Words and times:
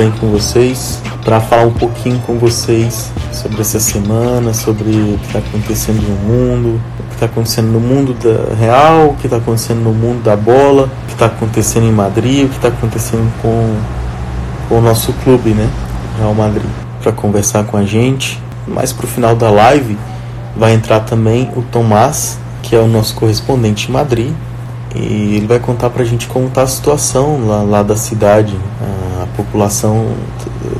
bem 0.00 0.10
com 0.12 0.28
vocês 0.28 0.98
para 1.22 1.42
falar 1.42 1.66
um 1.66 1.74
pouquinho 1.74 2.18
com 2.20 2.38
vocês 2.38 3.12
sobre 3.34 3.60
essa 3.60 3.78
semana, 3.78 4.54
sobre 4.54 4.88
o 4.88 5.18
que 5.18 5.26
está 5.26 5.40
acontecendo 5.40 6.00
no 6.00 6.16
mundo, 6.26 6.80
o 6.98 7.02
que 7.08 7.14
está 7.16 7.26
acontecendo 7.26 7.66
no 7.66 7.80
mundo 7.80 8.14
da 8.14 8.54
real, 8.54 9.08
o 9.08 9.16
que 9.16 9.26
está 9.26 9.36
acontecendo 9.36 9.80
no 9.80 9.92
mundo 9.92 10.22
da 10.22 10.34
bola, 10.34 10.84
o 10.84 11.06
que 11.06 11.12
está 11.12 11.26
acontecendo 11.26 11.84
em 11.84 11.92
Madrid, 11.92 12.46
o 12.46 12.48
que 12.48 12.56
está 12.56 12.68
acontecendo 12.68 13.30
com, 13.42 13.76
com 14.70 14.78
o 14.78 14.80
nosso 14.80 15.12
clube, 15.22 15.50
né, 15.50 15.68
Real 16.18 16.32
Madrid, 16.34 16.70
para 17.02 17.12
conversar 17.12 17.64
com 17.64 17.76
a 17.76 17.84
gente. 17.84 18.42
Mais 18.66 18.94
para 18.94 19.04
o 19.04 19.08
final 19.08 19.36
da 19.36 19.50
live 19.50 19.98
vai 20.56 20.72
entrar 20.72 21.00
também 21.00 21.50
o 21.54 21.60
Tomás, 21.60 22.38
que 22.62 22.74
é 22.74 22.78
o 22.78 22.86
nosso 22.86 23.14
correspondente 23.16 23.90
em 23.90 23.92
Madrid, 23.92 24.32
e 24.94 25.36
ele 25.36 25.46
vai 25.46 25.58
contar 25.58 25.90
pra 25.90 26.04
gente 26.04 26.26
como 26.26 26.46
está 26.46 26.62
a 26.62 26.66
situação 26.66 27.46
lá, 27.46 27.62
lá 27.62 27.82
da 27.82 27.96
cidade. 27.98 28.56
A 28.80 29.09
população 29.42 30.06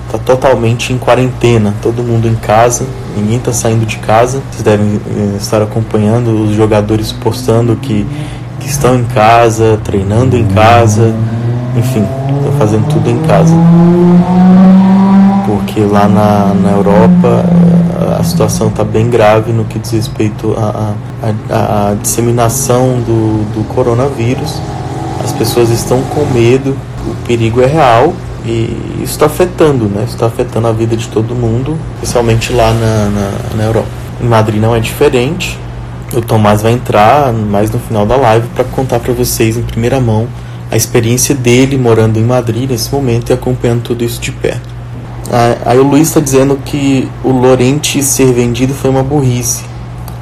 está 0.07 0.19
totalmente 0.19 0.93
em 0.93 0.99
quarentena, 0.99 1.75
todo 1.81 2.03
mundo 2.03 2.29
em 2.29 2.35
casa, 2.35 2.85
ninguém 3.17 3.39
está 3.39 3.53
saindo 3.53 3.87
de 3.87 3.97
casa. 3.99 4.43
Vocês 4.51 4.63
devem 4.63 5.01
eh, 5.07 5.37
estar 5.39 5.63
acompanhando 5.63 6.45
os 6.45 6.55
jogadores 6.55 7.13
postando 7.13 7.77
que, 7.77 8.07
que 8.59 8.69
estão 8.69 8.95
em 8.95 9.05
casa, 9.05 9.81
treinando 9.83 10.37
em 10.37 10.47
casa, 10.47 11.15
enfim, 11.77 12.05
estão 12.37 12.53
fazendo 12.59 12.89
tudo 12.89 13.09
em 13.09 13.19
casa. 13.21 13.55
Porque 15.47 15.81
lá 15.81 16.07
na, 16.07 16.55
na 16.55 16.71
Europa 16.73 17.45
a 18.19 18.23
situação 18.23 18.69
está 18.69 18.85
bem 18.85 19.09
grave 19.09 19.53
no 19.53 19.65
que 19.65 19.79
diz 19.79 19.93
respeito 19.93 20.55
à 21.51 21.95
disseminação 22.01 23.01
do, 23.01 23.45
do 23.55 23.65
coronavírus. 23.69 24.61
As 25.23 25.33
pessoas 25.33 25.71
estão 25.71 26.01
com 26.03 26.25
medo, 26.33 26.77
o 27.07 27.15
perigo 27.27 27.61
é 27.61 27.67
real 27.67 28.13
e 28.45 29.03
isso 29.03 29.13
está 29.13 29.27
afetando, 29.27 29.87
né? 29.87 30.05
Está 30.07 30.27
afetando 30.27 30.67
a 30.67 30.73
vida 30.73 30.97
de 30.97 31.09
todo 31.09 31.35
mundo, 31.35 31.79
especialmente 31.97 32.53
lá 32.53 32.73
na, 32.73 33.09
na, 33.11 33.31
na 33.57 33.65
Europa. 33.65 33.89
Em 34.23 34.27
Madrid 34.27 34.61
não 34.61 34.75
é 34.75 34.81
diferente. 34.81 35.59
O 36.15 36.21
Tomás 36.21 36.63
vai 36.63 36.73
entrar 36.73 37.33
mais 37.33 37.71
no 37.71 37.79
final 37.79 38.05
da 38.05 38.17
live 38.17 38.49
para 38.49 38.65
contar 38.65 38.99
para 38.99 39.13
vocês 39.13 39.57
em 39.57 39.63
primeira 39.63 40.01
mão 40.01 40.27
a 40.71 40.77
experiência 40.77 41.35
dele 41.35 41.77
morando 41.77 42.19
em 42.19 42.25
Madrid 42.25 42.71
nesse 42.71 42.93
momento 42.93 43.31
e 43.31 43.33
acompanhando 43.33 43.83
tudo 43.83 44.05
isso 44.05 44.21
de 44.21 44.33
perto. 44.33 44.69
Aí 45.65 45.79
o 45.79 45.85
Luiz 45.85 46.09
está 46.09 46.21
dizendo 46.21 46.59
que 46.65 47.09
o 47.23 47.31
Lorente 47.31 48.03
ser 48.03 48.33
vendido 48.33 48.75
foi 48.75 48.91
uma 48.91 49.03
burrice. 49.03 49.65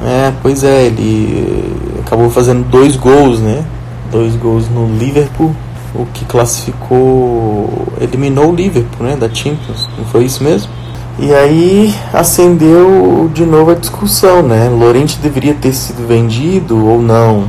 É, 0.04 0.32
pois 0.42 0.62
é, 0.62 0.86
ele 0.86 1.74
acabou 2.00 2.30
fazendo 2.30 2.64
dois 2.68 2.94
gols, 2.96 3.40
né? 3.40 3.64
Dois 4.12 4.36
gols 4.36 4.68
no 4.68 4.86
Liverpool, 4.98 5.54
o 5.94 6.06
que 6.06 6.24
classificou, 6.24 7.88
eliminou 8.00 8.50
o 8.50 8.54
Liverpool, 8.54 9.06
né? 9.06 9.16
Da 9.16 9.28
Champions, 9.28 9.88
não 9.96 10.04
foi 10.06 10.24
isso 10.24 10.42
mesmo? 10.42 10.70
E 11.18 11.34
aí 11.34 11.94
acendeu 12.12 13.28
de 13.34 13.44
novo 13.44 13.72
a 13.72 13.74
discussão, 13.74 14.42
né? 14.42 14.68
Lorente 14.68 15.18
deveria 15.18 15.54
ter 15.54 15.72
sido 15.72 16.06
vendido 16.06 16.86
ou 16.86 17.02
não? 17.02 17.44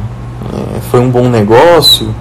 É, 0.52 0.80
foi 0.90 1.00
um 1.00 1.10
bom 1.10 1.30
negócio? 1.30 2.14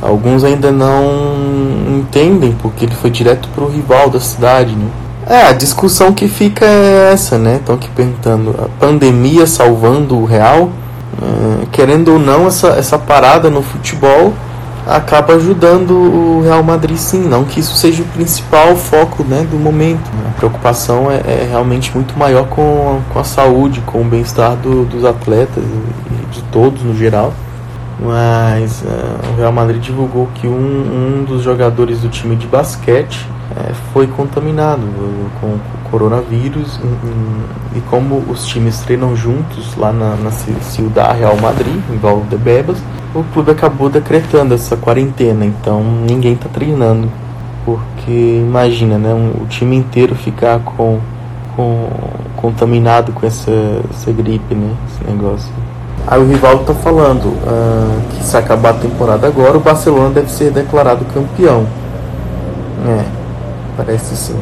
Alguns 0.00 0.44
ainda 0.44 0.70
não 0.70 1.98
entendem 1.98 2.52
porque 2.52 2.84
ele 2.86 2.94
foi 2.94 3.10
direto 3.10 3.48
para 3.54 3.64
o 3.64 3.68
rival 3.68 4.08
da 4.08 4.20
cidade, 4.20 4.74
né? 4.74 4.88
É, 5.28 5.48
a 5.48 5.52
discussão 5.52 6.12
que 6.12 6.28
fica 6.28 6.64
é 6.64 7.10
essa, 7.12 7.36
né? 7.36 7.56
Estão 7.56 7.74
aqui 7.74 7.90
perguntando, 7.90 8.54
a 8.58 8.68
pandemia 8.80 9.46
salvando 9.46 10.16
o 10.16 10.24
Real? 10.24 10.70
É, 11.20 11.66
querendo 11.72 12.12
ou 12.12 12.18
não, 12.18 12.46
essa, 12.46 12.68
essa 12.68 12.98
parada 12.98 13.50
no 13.50 13.60
futebol 13.60 14.32
acaba 14.86 15.34
ajudando 15.34 15.90
o 15.90 16.42
Real 16.42 16.62
Madrid 16.62 16.96
sim, 16.96 17.26
não 17.26 17.44
que 17.44 17.58
isso 17.58 17.74
seja 17.74 18.02
o 18.02 18.06
principal 18.06 18.76
foco 18.76 19.24
né, 19.24 19.44
do 19.50 19.58
momento. 19.58 20.08
A 20.28 20.38
preocupação 20.38 21.10
é, 21.10 21.16
é 21.16 21.46
realmente 21.50 21.92
muito 21.94 22.16
maior 22.16 22.46
com, 22.46 23.00
com 23.12 23.18
a 23.18 23.24
saúde, 23.24 23.80
com 23.84 24.02
o 24.02 24.04
bem-estar 24.04 24.56
do, 24.56 24.84
dos 24.84 25.04
atletas 25.04 25.64
e 25.64 26.26
de 26.32 26.42
todos 26.44 26.82
no 26.82 26.96
geral. 26.96 27.34
Mas 27.98 28.82
uh, 28.82 29.32
o 29.32 29.36
Real 29.38 29.52
Madrid 29.52 29.82
divulgou 29.82 30.28
que 30.34 30.46
um, 30.46 30.52
um 30.52 31.24
dos 31.24 31.42
jogadores 31.42 32.00
do 32.00 32.08
time 32.08 32.36
de 32.36 32.46
basquete 32.46 33.26
uh, 33.50 33.74
foi 33.92 34.06
contaminado 34.06 34.82
com 35.40 35.46
o 35.46 35.60
coronavírus. 35.90 36.78
E, 37.74 37.78
e 37.78 37.80
como 37.90 38.22
os 38.28 38.46
times 38.46 38.80
treinam 38.80 39.16
juntos 39.16 39.74
lá 39.76 39.92
na, 39.92 40.14
na 40.16 41.12
Real 41.12 41.36
Madrid, 41.38 41.80
em 41.90 41.96
Valdebebas, 41.96 42.78
o 43.20 43.24
clube 43.32 43.50
acabou 43.50 43.88
decretando 43.88 44.54
essa 44.54 44.76
quarentena, 44.76 45.44
então 45.44 45.82
ninguém 45.82 46.34
está 46.34 46.48
treinando, 46.48 47.10
porque 47.64 48.42
imagina, 48.46 48.98
né, 48.98 49.14
um, 49.14 49.42
o 49.42 49.46
time 49.46 49.76
inteiro 49.76 50.14
ficar 50.14 50.60
com, 50.60 51.00
com 51.56 51.88
contaminado 52.36 53.12
com 53.12 53.26
essa, 53.26 53.50
essa 53.90 54.12
gripe, 54.12 54.54
né, 54.54 54.74
esse 54.88 55.10
negócio. 55.10 55.50
Aí 56.06 56.20
o 56.20 56.26
Rivaldo 56.26 56.64
tá 56.64 56.74
falando 56.74 57.26
uh, 57.26 58.00
que 58.10 58.24
se 58.24 58.36
acabar 58.36 58.70
a 58.70 58.74
temporada 58.74 59.26
agora, 59.26 59.56
o 59.56 59.60
Barcelona 59.60 60.10
deve 60.10 60.30
ser 60.30 60.52
declarado 60.52 61.04
campeão. 61.06 61.66
É, 62.86 63.04
parece 63.76 64.14
sim. 64.14 64.38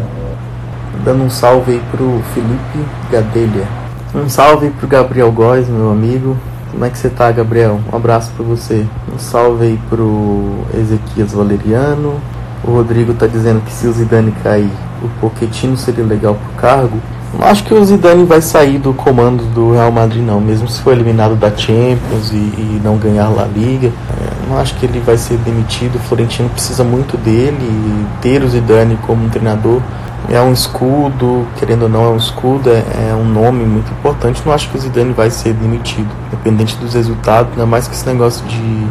Dando 1.05 1.25
um 1.25 1.31
salve 1.31 1.73
aí 1.73 1.83
pro 1.91 2.21
Felipe 2.35 2.85
Gadelha. 3.11 3.67
Um 4.15 4.29
salve 4.29 4.71
pro 4.71 4.87
Gabriel 4.87 5.33
Góes, 5.33 5.69
meu 5.69 5.91
amigo. 5.91 6.37
Como 6.75 6.85
é 6.85 6.91
que 6.91 6.99
você 6.99 7.09
tá, 7.09 7.31
Gabriel? 7.31 7.79
Um 7.91 7.97
abraço 7.97 8.33
para 8.37 8.45
você. 8.45 8.85
Um 9.15 9.17
salve 9.17 9.65
aí 9.65 9.81
pro 9.89 10.57
Ezequias 10.77 11.31
Valeriano. 11.33 12.17
O 12.65 12.73
Rodrigo 12.73 13.15
tá 13.15 13.29
dizendo 13.29 13.61
que 13.65 13.73
se 13.73 13.87
o 13.87 13.93
Zidane 13.93 14.33
cair, 14.43 14.73
o 15.01 15.09
Pochettino 15.21 15.77
seria 15.77 16.05
legal 16.05 16.35
pro 16.35 16.61
cargo. 16.61 16.99
Não 17.33 17.47
acho 17.47 17.63
que 17.63 17.73
o 17.73 17.85
Zidane 17.85 18.25
vai 18.25 18.43
sair 18.43 18.79
do 18.79 18.93
comando 18.93 19.45
do 19.55 19.75
Real 19.75 19.93
Madrid 19.93 20.25
não, 20.25 20.41
mesmo 20.41 20.67
se 20.67 20.81
for 20.81 20.95
eliminado 20.95 21.37
da 21.37 21.49
Champions 21.57 22.33
e, 22.33 22.37
e 22.37 22.81
não 22.83 22.97
ganhar 22.97 23.29
La 23.29 23.45
Liga. 23.45 23.87
É, 23.89 24.51
não 24.51 24.59
acho 24.59 24.75
que 24.75 24.85
ele 24.85 24.99
vai 24.99 25.17
ser 25.17 25.37
demitido. 25.39 25.95
O 25.95 26.01
Florentino 26.01 26.49
precisa 26.49 26.83
muito 26.83 27.17
dele 27.17 27.57
e 27.61 28.07
ter 28.21 28.43
o 28.43 28.49
Zidane 28.49 28.99
como 29.07 29.25
um 29.25 29.29
treinador 29.29 29.81
é 30.29 30.41
um 30.41 30.53
escudo, 30.53 31.47
querendo 31.57 31.83
ou 31.83 31.89
não 31.89 32.05
é 32.05 32.09
um 32.09 32.17
escudo, 32.17 32.71
é, 32.71 33.11
é, 33.11 33.15
um 33.15 33.25
nome 33.25 33.65
muito 33.65 33.91
importante. 33.93 34.43
Não 34.45 34.53
acho 34.53 34.69
que 34.71 34.77
o 34.77 34.81
Zidane 34.81 35.13
vai 35.13 35.31
ser 35.31 35.53
demitido, 35.55 36.09
independente 36.29 36.77
dos 36.77 36.95
resultados, 36.95 37.53
ainda 37.53 37.67
mais 37.67 37.87
que 37.87 37.95
esse 37.95 38.07
negócio 38.07 38.45
de 38.47 38.87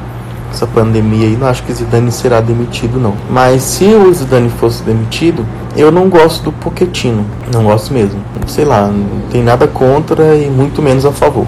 essa 0.51 0.67
pandemia 0.67 1.25
aí, 1.25 1.35
não 1.35 1.47
acho 1.47 1.63
que 1.63 1.73
Zidane 1.73 2.11
será 2.11 2.39
demitido 2.39 2.99
não. 2.99 3.15
Mas 3.29 3.63
se 3.63 3.85
o 3.85 4.13
Zidane 4.13 4.49
fosse 4.49 4.83
demitido, 4.83 5.43
eu 5.75 5.91
não 5.91 6.09
gosto 6.09 6.43
do 6.43 6.51
Pochettino, 6.51 7.25
não 7.51 7.63
gosto 7.63 7.91
mesmo. 7.91 8.21
Sei 8.45 8.63
lá, 8.63 8.87
não 8.87 9.21
tem 9.31 9.41
nada 9.41 9.67
contra 9.67 10.35
e 10.35 10.47
muito 10.49 10.81
menos 10.81 11.05
a 11.05 11.11
favor. 11.11 11.47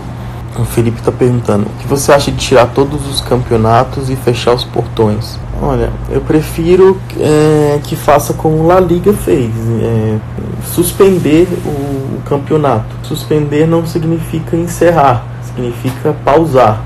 O 0.57 0.63
Felipe 0.63 0.99
está 0.99 1.11
perguntando: 1.11 1.65
o 1.65 1.79
que 1.79 1.87
você 1.87 2.11
acha 2.11 2.31
de 2.31 2.37
tirar 2.37 2.67
todos 2.67 3.07
os 3.07 3.19
campeonatos 3.21 4.09
e 4.09 4.15
fechar 4.15 4.53
os 4.53 4.63
portões? 4.63 5.37
Olha, 5.61 5.89
eu 6.09 6.21
prefiro 6.21 6.97
é, 7.19 7.79
que 7.83 7.95
faça 7.95 8.33
como 8.33 8.65
La 8.65 8.79
Liga 8.79 9.13
fez: 9.13 9.51
é, 9.81 10.17
suspender 10.73 11.47
o, 11.65 11.69
o 11.69 12.21
campeonato. 12.25 12.95
Suspender 13.03 13.67
não 13.67 13.85
significa 13.85 14.55
encerrar, 14.55 15.25
significa 15.43 16.15
pausar 16.23 16.81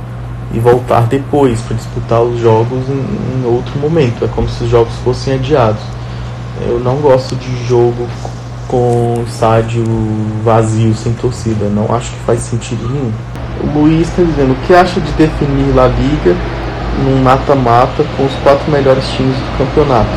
e 0.51 0.59
voltar 0.59 1.01
depois 1.01 1.61
para 1.61 1.75
disputar 1.75 2.21
os 2.21 2.39
jogos 2.39 2.89
em, 2.89 3.43
em, 3.43 3.45
outro 3.45 3.77
momento. 3.79 4.25
É 4.25 4.27
como 4.27 4.49
se 4.49 4.63
os 4.63 4.69
jogos 4.69 4.93
fossem 5.03 5.35
adiados. 5.35 5.81
Eu 6.67 6.79
não 6.79 6.97
gosto 6.97 7.35
de 7.35 7.67
jogo 7.67 8.07
com 8.67 9.23
estádio 9.27 9.83
vazio, 10.43 10.93
sem 10.95 11.13
torcida. 11.13 11.69
Não 11.69 11.93
acho 11.93 12.11
que 12.11 12.19
faz 12.25 12.41
sentido 12.41 12.89
nenhum. 12.89 13.11
O 13.63 13.79
Luiz 13.79 14.07
está 14.07 14.23
dizendo: 14.23 14.53
o 14.53 14.67
que 14.67 14.73
acha 14.73 14.99
de 14.99 15.11
definir 15.13 15.73
La 15.75 15.87
Liga 15.87 16.35
num 17.03 17.21
mata-mata 17.23 18.03
com 18.15 18.25
os 18.25 18.33
quatro 18.43 18.71
melhores 18.71 19.07
times 19.09 19.35
do 19.35 19.57
campeonato? 19.57 20.09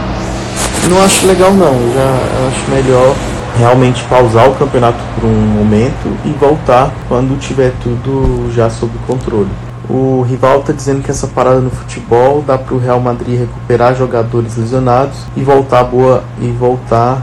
Não 0.89 1.03
acho 1.05 1.27
legal, 1.27 1.53
não. 1.53 1.73
Eu 1.73 1.93
já 1.95 2.49
acho 2.49 2.71
melhor 2.71 3.15
realmente 3.59 4.03
pausar 4.05 4.49
o 4.49 4.55
campeonato 4.55 4.99
por 5.15 5.27
um 5.27 5.33
momento 5.33 6.17
e 6.25 6.31
voltar 6.31 6.93
quando 7.09 7.39
tiver 7.39 7.73
tudo 7.83 8.51
já 8.53 8.71
sob 8.71 8.93
controle. 9.07 9.51
O 9.89 10.23
rival 10.23 10.61
está 10.61 10.73
dizendo 10.73 11.03
que 11.03 11.11
essa 11.11 11.27
parada 11.27 11.61
no 11.61 11.71
futebol 11.71 12.43
dá 12.47 12.57
para 12.57 12.75
o 12.75 12.79
Real 12.79 13.01
Madrid 13.01 13.41
recuperar 13.41 13.95
jogadores 13.95 14.57
lesionados 14.57 15.19
e 15.37 15.43
voltar 15.43 15.85
boa 15.85 16.23
e 16.41 16.49
voltar 16.49 17.23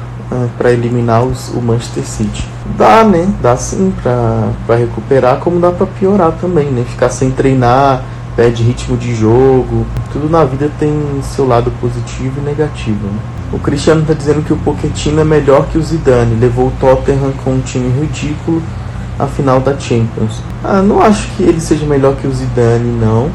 para 0.58 0.72
eliminar 0.72 1.24
os, 1.24 1.50
o 1.50 1.62
Manchester 1.62 2.04
City. 2.04 2.48
Dá, 2.78 3.04
né? 3.04 3.28
Dá 3.42 3.58
sim 3.58 3.94
para 4.04 4.76
recuperar, 4.76 5.38
como 5.40 5.60
dá 5.60 5.72
para 5.72 5.88
piorar 5.88 6.34
também, 6.40 6.68
né? 6.68 6.86
Ficar 6.88 7.10
sem 7.10 7.32
treinar, 7.32 8.04
perde 8.36 8.64
ritmo 8.64 8.96
de 8.96 9.16
jogo. 9.16 9.86
Tudo 10.14 10.30
na 10.30 10.46
vida 10.46 10.72
tem 10.80 10.92
seu 11.24 11.48
lado 11.48 11.72
positivo 11.82 12.40
e 12.40 12.42
negativo. 12.42 13.06
Né? 13.06 13.20
O 13.52 13.60
Cristiano 13.60 14.02
está 14.02 14.14
dizendo 14.14 14.44
que 14.44 14.54
o 14.54 14.58
Pochettino 14.58 15.22
é 15.22 15.24
melhor 15.24 15.68
que 15.68 15.78
o 15.78 15.82
Zidane, 15.82 16.36
levou 16.36 16.68
o 16.68 16.74
Tottenham 16.80 17.34
com 17.44 17.52
um 17.52 17.62
time 17.62 17.90
ridículo 18.00 18.62
a 19.18 19.28
final 19.28 19.60
da 19.60 19.78
Champions. 19.78 20.42
Ah, 20.64 20.82
não 20.82 21.02
acho 21.02 21.28
que 21.36 21.44
ele 21.44 21.60
seja 21.60 21.86
melhor 21.86 22.16
que 22.16 22.28
o 22.28 22.32
Zidane, 22.32 22.90
não. 23.00 23.30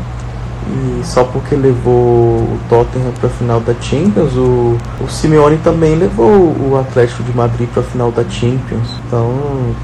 E 0.67 1.05
só 1.05 1.25
porque 1.25 1.55
levou 1.55 2.39
o 2.39 2.59
Tottenham 2.69 3.13
para 3.21 3.29
a 3.29 3.33
final 3.33 3.61
da 3.61 3.75
Champions, 3.75 4.35
o, 4.35 4.79
o 5.01 5.09
Simeone 5.09 5.59
também 5.59 5.95
levou 5.95 6.57
o 6.59 6.79
Atlético 6.79 7.23
de 7.23 7.37
Madrid 7.37 7.69
para 7.69 7.83
a 7.83 7.85
final 7.85 8.11
da 8.11 8.25
Champions. 8.25 9.01
Então, 9.07 9.31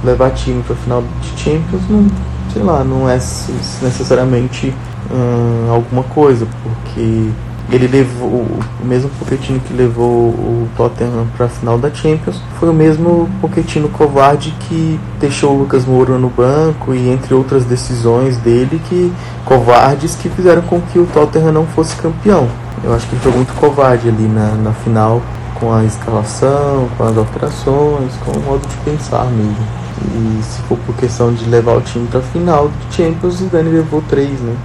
levar 0.02 0.30
time 0.30 0.62
para 0.62 0.74
a 0.74 0.78
final 0.78 1.04
de 1.20 1.38
Champions 1.38 1.82
não, 1.88 2.06
sei 2.52 2.62
lá, 2.62 2.82
não 2.82 3.08
é 3.08 3.14
necessariamente 3.14 4.74
hum, 5.12 5.70
alguma 5.70 6.02
coisa, 6.04 6.46
porque 6.62 7.28
ele 7.70 7.86
levou 7.86 8.28
o 8.28 8.60
mesmo 8.84 9.08
Pochettino 9.10 9.60
que 9.60 9.72
levou 9.72 10.30
o 10.30 10.68
Tottenham 10.76 11.26
para 11.36 11.46
a 11.46 11.48
final 11.48 11.78
da 11.78 11.92
Champions 11.92 12.40
foi 12.58 12.68
o 12.68 12.72
mesmo 12.72 13.28
Pochettino 13.40 13.88
covarde 13.88 14.54
que 14.60 14.98
deixou 15.20 15.54
o 15.54 15.58
Lucas 15.60 15.84
Moura 15.84 16.18
no 16.18 16.28
banco 16.28 16.92
e 16.94 17.08
entre 17.08 17.32
outras 17.32 17.64
decisões 17.64 18.36
dele 18.38 18.80
que 18.88 19.12
covardes 19.44 20.16
que 20.16 20.28
fizeram 20.28 20.62
com 20.62 20.80
que 20.80 20.98
o 20.98 21.06
Tottenham 21.06 21.52
não 21.52 21.66
fosse 21.66 21.94
campeão. 21.96 22.48
Eu 22.82 22.92
acho 22.94 23.06
que 23.06 23.14
ele 23.14 23.22
foi 23.22 23.32
muito 23.32 23.54
covarde 23.54 24.08
ali 24.08 24.26
na, 24.26 24.54
na 24.56 24.72
final 24.72 25.22
com 25.54 25.72
a 25.72 25.84
escalação 25.84 26.88
com 26.96 27.04
as 27.04 27.16
alterações 27.16 28.12
com 28.24 28.32
o 28.32 28.42
modo 28.42 28.66
de 28.66 28.76
pensar 28.90 29.26
mesmo. 29.26 29.80
E 30.02 30.42
se 30.42 30.62
for 30.62 30.78
por 30.78 30.96
questão 30.96 31.32
de 31.32 31.44
levar 31.44 31.76
o 31.76 31.80
time 31.82 32.08
para 32.08 32.20
a 32.20 32.22
final 32.22 32.68
de 32.68 32.96
Champions 32.96 33.40
o 33.40 33.44
Dani 33.44 33.70
levou 33.70 34.02
três 34.08 34.40
né? 34.40 34.56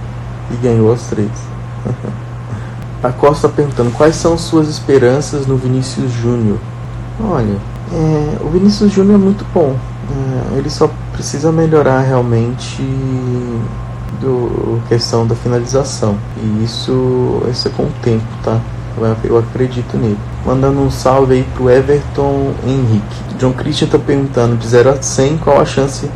E 0.50 0.56
ganhou 0.56 0.92
as 0.92 1.02
três 1.02 1.30
A 3.02 3.10
Costa 3.10 3.48
perguntando 3.48 3.90
quais 3.92 4.16
são 4.16 4.36
suas 4.38 4.68
esperanças 4.68 5.46
no 5.46 5.56
Vinícius 5.56 6.10
Júnior. 6.12 6.58
Olha, 7.22 7.56
é, 7.92 8.36
o 8.42 8.48
Vinícius 8.50 8.92
Júnior 8.92 9.14
é 9.14 9.22
muito 9.22 9.44
bom. 9.52 9.76
É, 10.10 10.58
ele 10.58 10.70
só 10.70 10.90
precisa 11.12 11.52
melhorar 11.52 12.00
realmente 12.00 12.82
do 14.20 14.80
questão 14.88 15.26
da 15.26 15.34
finalização. 15.34 16.16
E 16.42 16.64
isso, 16.64 17.42
isso 17.50 17.68
é 17.68 17.70
com 17.70 17.84
o 17.84 17.92
tempo, 18.02 18.24
tá? 18.42 18.60
Eu 19.24 19.38
acredito 19.38 19.96
nele. 19.96 20.18
Mandando 20.44 20.80
um 20.80 20.90
salve 20.90 21.34
aí 21.34 21.46
pro 21.54 21.68
Everton 21.70 22.54
Henrique. 22.66 23.36
John 23.38 23.52
Christian 23.52 23.88
tá 23.88 23.98
perguntando 23.98 24.56
de 24.56 24.66
0 24.66 24.90
a 24.90 25.02
100 25.02 25.38
qual 25.38 25.60
a 25.60 25.66
chance 25.66 26.08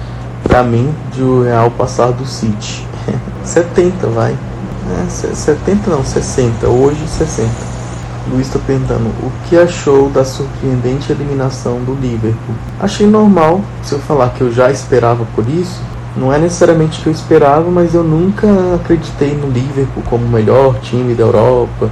para 0.43 0.63
mim 0.63 0.93
de 1.13 1.23
o 1.23 1.43
Real 1.43 1.71
passar 1.71 2.11
do 2.13 2.25
City. 2.25 2.87
70, 3.45 4.07
vai. 4.09 4.35
É, 4.91 5.09
70 5.09 5.89
não, 5.89 6.05
60. 6.05 6.67
Hoje 6.67 7.07
60. 7.07 7.49
Luiz 8.29 8.47
está 8.47 8.59
perguntando 8.59 9.09
o 9.23 9.33
que 9.45 9.57
achou 9.57 10.11
da 10.11 10.25
surpreendente 10.25 11.13
eliminação 11.13 11.79
do 11.85 11.95
Liverpool. 11.95 12.55
Achei 12.79 13.07
normal. 13.07 13.61
Se 13.83 13.93
eu 13.93 13.99
falar 14.01 14.31
que 14.31 14.41
eu 14.41 14.53
já 14.53 14.71
esperava 14.71 15.25
por 15.35 15.49
isso, 15.49 15.81
não 16.17 16.33
é 16.33 16.39
necessariamente 16.39 17.01
que 17.01 17.07
eu 17.07 17.13
esperava, 17.13 17.71
mas 17.71 17.95
eu 17.95 18.03
nunca 18.03 18.47
acreditei 18.75 19.35
no 19.35 19.49
Liverpool 19.49 20.03
como 20.09 20.25
o 20.25 20.29
melhor 20.29 20.79
time 20.81 21.15
da 21.15 21.23
Europa. 21.23 21.89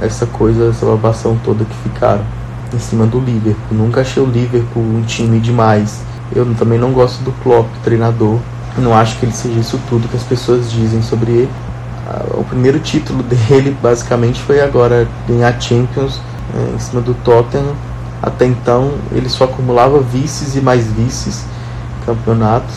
Essa 0.00 0.26
coisa, 0.26 0.70
essa 0.70 0.86
babação 0.86 1.36
toda 1.44 1.64
que 1.64 1.74
ficaram 1.82 2.24
em 2.72 2.78
cima 2.78 3.06
do 3.06 3.18
Liverpool. 3.18 3.76
Nunca 3.76 4.02
achei 4.02 4.22
o 4.22 4.26
Liverpool 4.26 4.82
um 4.82 5.02
time 5.02 5.40
demais. 5.40 6.00
Eu 6.34 6.46
também 6.54 6.78
não 6.78 6.92
gosto 6.92 7.22
do 7.22 7.32
Klopp, 7.42 7.66
treinador. 7.82 8.38
Não 8.78 8.94
acho 8.94 9.18
que 9.18 9.24
ele 9.24 9.32
seja 9.32 9.58
isso 9.58 9.80
tudo 9.88 10.08
que 10.08 10.16
as 10.16 10.22
pessoas 10.22 10.70
dizem 10.70 11.02
sobre 11.02 11.32
ele 11.32 11.50
o 12.34 12.44
primeiro 12.44 12.78
título 12.78 13.22
dele 13.48 13.76
basicamente 13.82 14.40
foi 14.40 14.60
agora 14.60 15.08
ganhar 15.28 15.60
Champions 15.60 16.20
é, 16.54 16.74
em 16.74 16.78
cima 16.78 17.00
do 17.00 17.14
Tottenham. 17.14 17.74
Até 18.22 18.46
então 18.46 18.92
ele 19.12 19.28
só 19.28 19.44
acumulava 19.44 20.00
vices 20.00 20.56
e 20.56 20.60
mais 20.60 20.86
vices 20.86 21.44
campeonatos. 22.04 22.74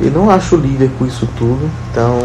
E 0.00 0.10
não 0.10 0.30
acho 0.30 0.56
o 0.56 0.58
Liverpool 0.58 1.06
isso 1.06 1.28
tudo. 1.38 1.70
Então 1.90 2.18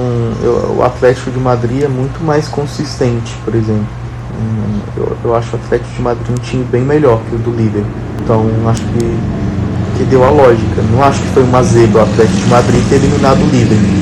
eu, 0.44 0.76
o 0.78 0.84
Atlético 0.84 1.32
de 1.32 1.40
Madrid 1.40 1.84
é 1.84 1.88
muito 1.88 2.24
mais 2.24 2.48
consistente, 2.48 3.34
por 3.46 3.56
exemplo. 3.56 3.88
Hum, 4.34 4.80
eu, 4.98 5.18
eu 5.24 5.36
acho 5.36 5.56
o 5.56 5.60
Atlético 5.60 5.94
de 5.96 6.02
Madrid 6.02 6.30
um 6.30 6.42
time 6.42 6.64
bem 6.66 6.82
melhor 6.82 7.22
que 7.30 7.36
o 7.36 7.40
do 7.40 7.52
Liverpool. 7.52 7.92
Então 8.24 8.46
acho 8.68 8.82
que, 8.82 9.98
que 9.98 10.04
deu 10.06 10.24
a 10.24 10.30
lógica. 10.30 10.82
Não 10.92 11.04
acho 11.04 11.22
que 11.22 11.28
foi 11.30 11.44
uma 11.44 11.64
zebra 11.64 12.02
o 12.02 12.04
Atlético 12.04 12.38
de 12.38 12.48
Madrid 12.48 12.90
ter 12.90 12.96
eliminado 12.96 13.40
o 13.40 13.50
Liverpool. 13.50 14.01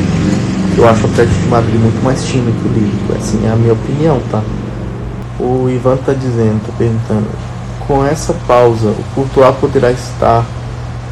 Eu 0.77 0.87
acho 0.87 1.05
o 1.05 1.09
Atlético 1.09 1.39
de 1.41 1.47
Madrid 1.47 1.79
muito 1.79 2.03
mais 2.03 2.23
time 2.25 2.51
que 2.51 2.67
o 2.67 2.71
Liverpool, 2.71 3.15
assim 3.17 3.45
é 3.45 3.51
a 3.51 3.55
minha 3.55 3.73
opinião, 3.73 4.21
tá? 4.31 4.41
O 5.39 5.69
Ivan 5.69 5.97
tá 5.97 6.13
dizendo, 6.13 6.61
tá 6.65 6.73
perguntando, 6.77 7.27
com 7.85 8.05
essa 8.05 8.33
pausa, 8.47 8.89
o 8.89 9.03
Courtois 9.15 9.55
poderá 9.57 9.91
estar 9.91 10.45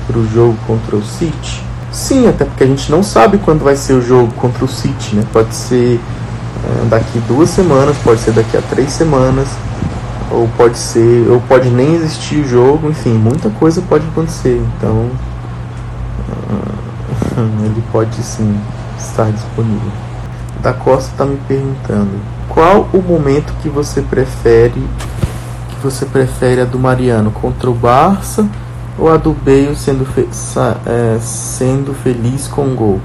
para 0.06 0.18
o 0.18 0.28
jogo 0.28 0.56
contra 0.66 0.96
o 0.96 1.04
City? 1.04 1.64
Sim, 1.92 2.28
até 2.28 2.46
porque 2.46 2.64
a 2.64 2.68
gente 2.68 2.92
não 2.92 3.02
sabe 3.02 3.38
quando 3.40 3.64
vai 3.64 3.76
ser 3.76 3.94
o 3.94 4.02
jogo 4.02 4.32
contra 4.34 4.64
o 4.64 4.68
City, 4.68 5.16
né? 5.16 5.24
Pode 5.34 5.54
ser 5.54 6.00
é, 6.64 6.86
daqui 6.90 7.20
duas 7.28 7.50
semanas, 7.50 7.98
pode 8.04 8.20
ser 8.22 8.32
daqui 8.32 8.56
a 8.56 8.62
três 8.62 8.92
semanas, 8.92 9.48
ou 10.32 10.48
pode 10.58 10.78
ser, 10.78 11.30
ou 11.30 11.42
pode 11.42 11.70
nem 11.70 11.96
existir 11.96 12.42
o 12.42 12.48
jogo, 12.48 12.90
enfim, 12.90 13.14
muita 13.14 13.50
coisa 13.50 13.82
pode 13.82 14.06
acontecer. 14.08 14.62
Então, 14.78 15.10
ele 17.66 17.84
pode 17.92 18.16
sim 18.22 18.60
estar 18.98 19.32
disponível. 19.32 19.92
Da 20.62 20.74
Costa 20.74 21.12
está 21.12 21.26
me 21.26 21.38
perguntando 21.48 22.12
qual 22.50 22.90
o 22.94 23.02
momento 23.02 23.54
que 23.62 23.70
você 23.70 24.02
prefere 24.02 24.84
que 25.70 25.84
você 25.84 26.06
prefere 26.06 26.62
a 26.62 26.66
do 26.66 26.80
Mariano 26.80 27.30
contra 27.32 27.70
o 27.70 27.74
Barça 27.74 28.48
ou 28.98 29.12
a 29.12 29.18
do 29.18 29.32
Bale 29.32 29.76
sendo, 29.76 30.06
fe 30.06 30.28
é, 30.86 31.20
sendo 31.20 31.94
feliz 31.94 32.48
com 32.48 32.66
o 32.66 32.76
gol? 32.76 33.00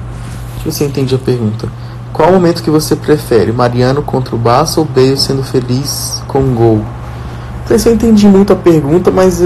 Deixa 0.55 0.61
eu 0.61 0.65
ver 0.65 0.73
se 0.73 0.85
eu 0.85 0.89
entendi 0.89 1.15
a 1.15 1.19
pergunta. 1.19 1.69
Qual 2.13 2.31
o 2.31 2.33
momento 2.33 2.63
que 2.63 2.71
você 2.71 2.97
prefere, 2.97 3.53
Mariano 3.53 4.03
contra 4.03 4.35
o 4.35 4.39
Barça 4.39 4.81
ou 4.81 4.87
Bale 4.87 5.17
sendo 5.19 5.43
feliz 5.43 6.23
com 6.27 6.41
o 6.41 6.55
gol? 6.55 6.77
Não 6.77 7.69
sei 7.69 7.79
se 7.79 7.89
eu 7.89 7.95
entendi 7.95 8.27
muito 8.27 8.53
a 8.53 8.57
pergunta, 8.57 9.11
mas 9.11 9.41
uh, 9.41 9.45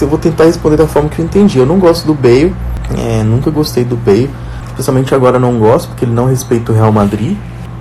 eu 0.00 0.08
vou 0.08 0.18
tentar 0.18 0.44
responder 0.44 0.76
da 0.76 0.86
forma 0.86 1.08
que 1.08 1.20
eu 1.20 1.24
entendi. 1.24 1.58
Eu 1.58 1.66
não 1.66 1.78
gosto 1.78 2.06
do 2.06 2.14
Bale, 2.14 2.54
é, 2.96 3.22
nunca 3.22 3.50
gostei 3.50 3.84
do 3.84 3.96
Bale 3.96 4.30
especialmente 4.76 5.14
agora 5.14 5.38
não 5.38 5.58
gosto, 5.58 5.88
porque 5.88 6.04
ele 6.04 6.12
não 6.12 6.26
respeita 6.26 6.70
o 6.70 6.74
Real 6.74 6.92
Madrid. 6.92 7.36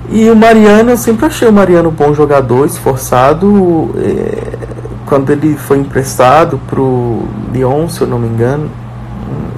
E 0.10 0.30
o 0.30 0.36
Mariano, 0.36 0.92
eu 0.92 0.98
sempre 0.98 1.26
achei 1.26 1.48
o 1.48 1.52
Mariano 1.52 1.90
um 1.90 1.92
bom 1.92 2.14
jogador, 2.14 2.66
esforçado. 2.66 3.94
É, 3.98 4.58
quando 5.06 5.30
ele 5.30 5.58
foi 5.58 5.80
emprestado 5.80 6.58
para 6.68 6.80
o 6.80 7.28
Lyon, 7.52 7.90
se 7.90 8.02
eu 8.02 8.08
não 8.08 8.18
me 8.18 8.28
engano, 8.28 8.70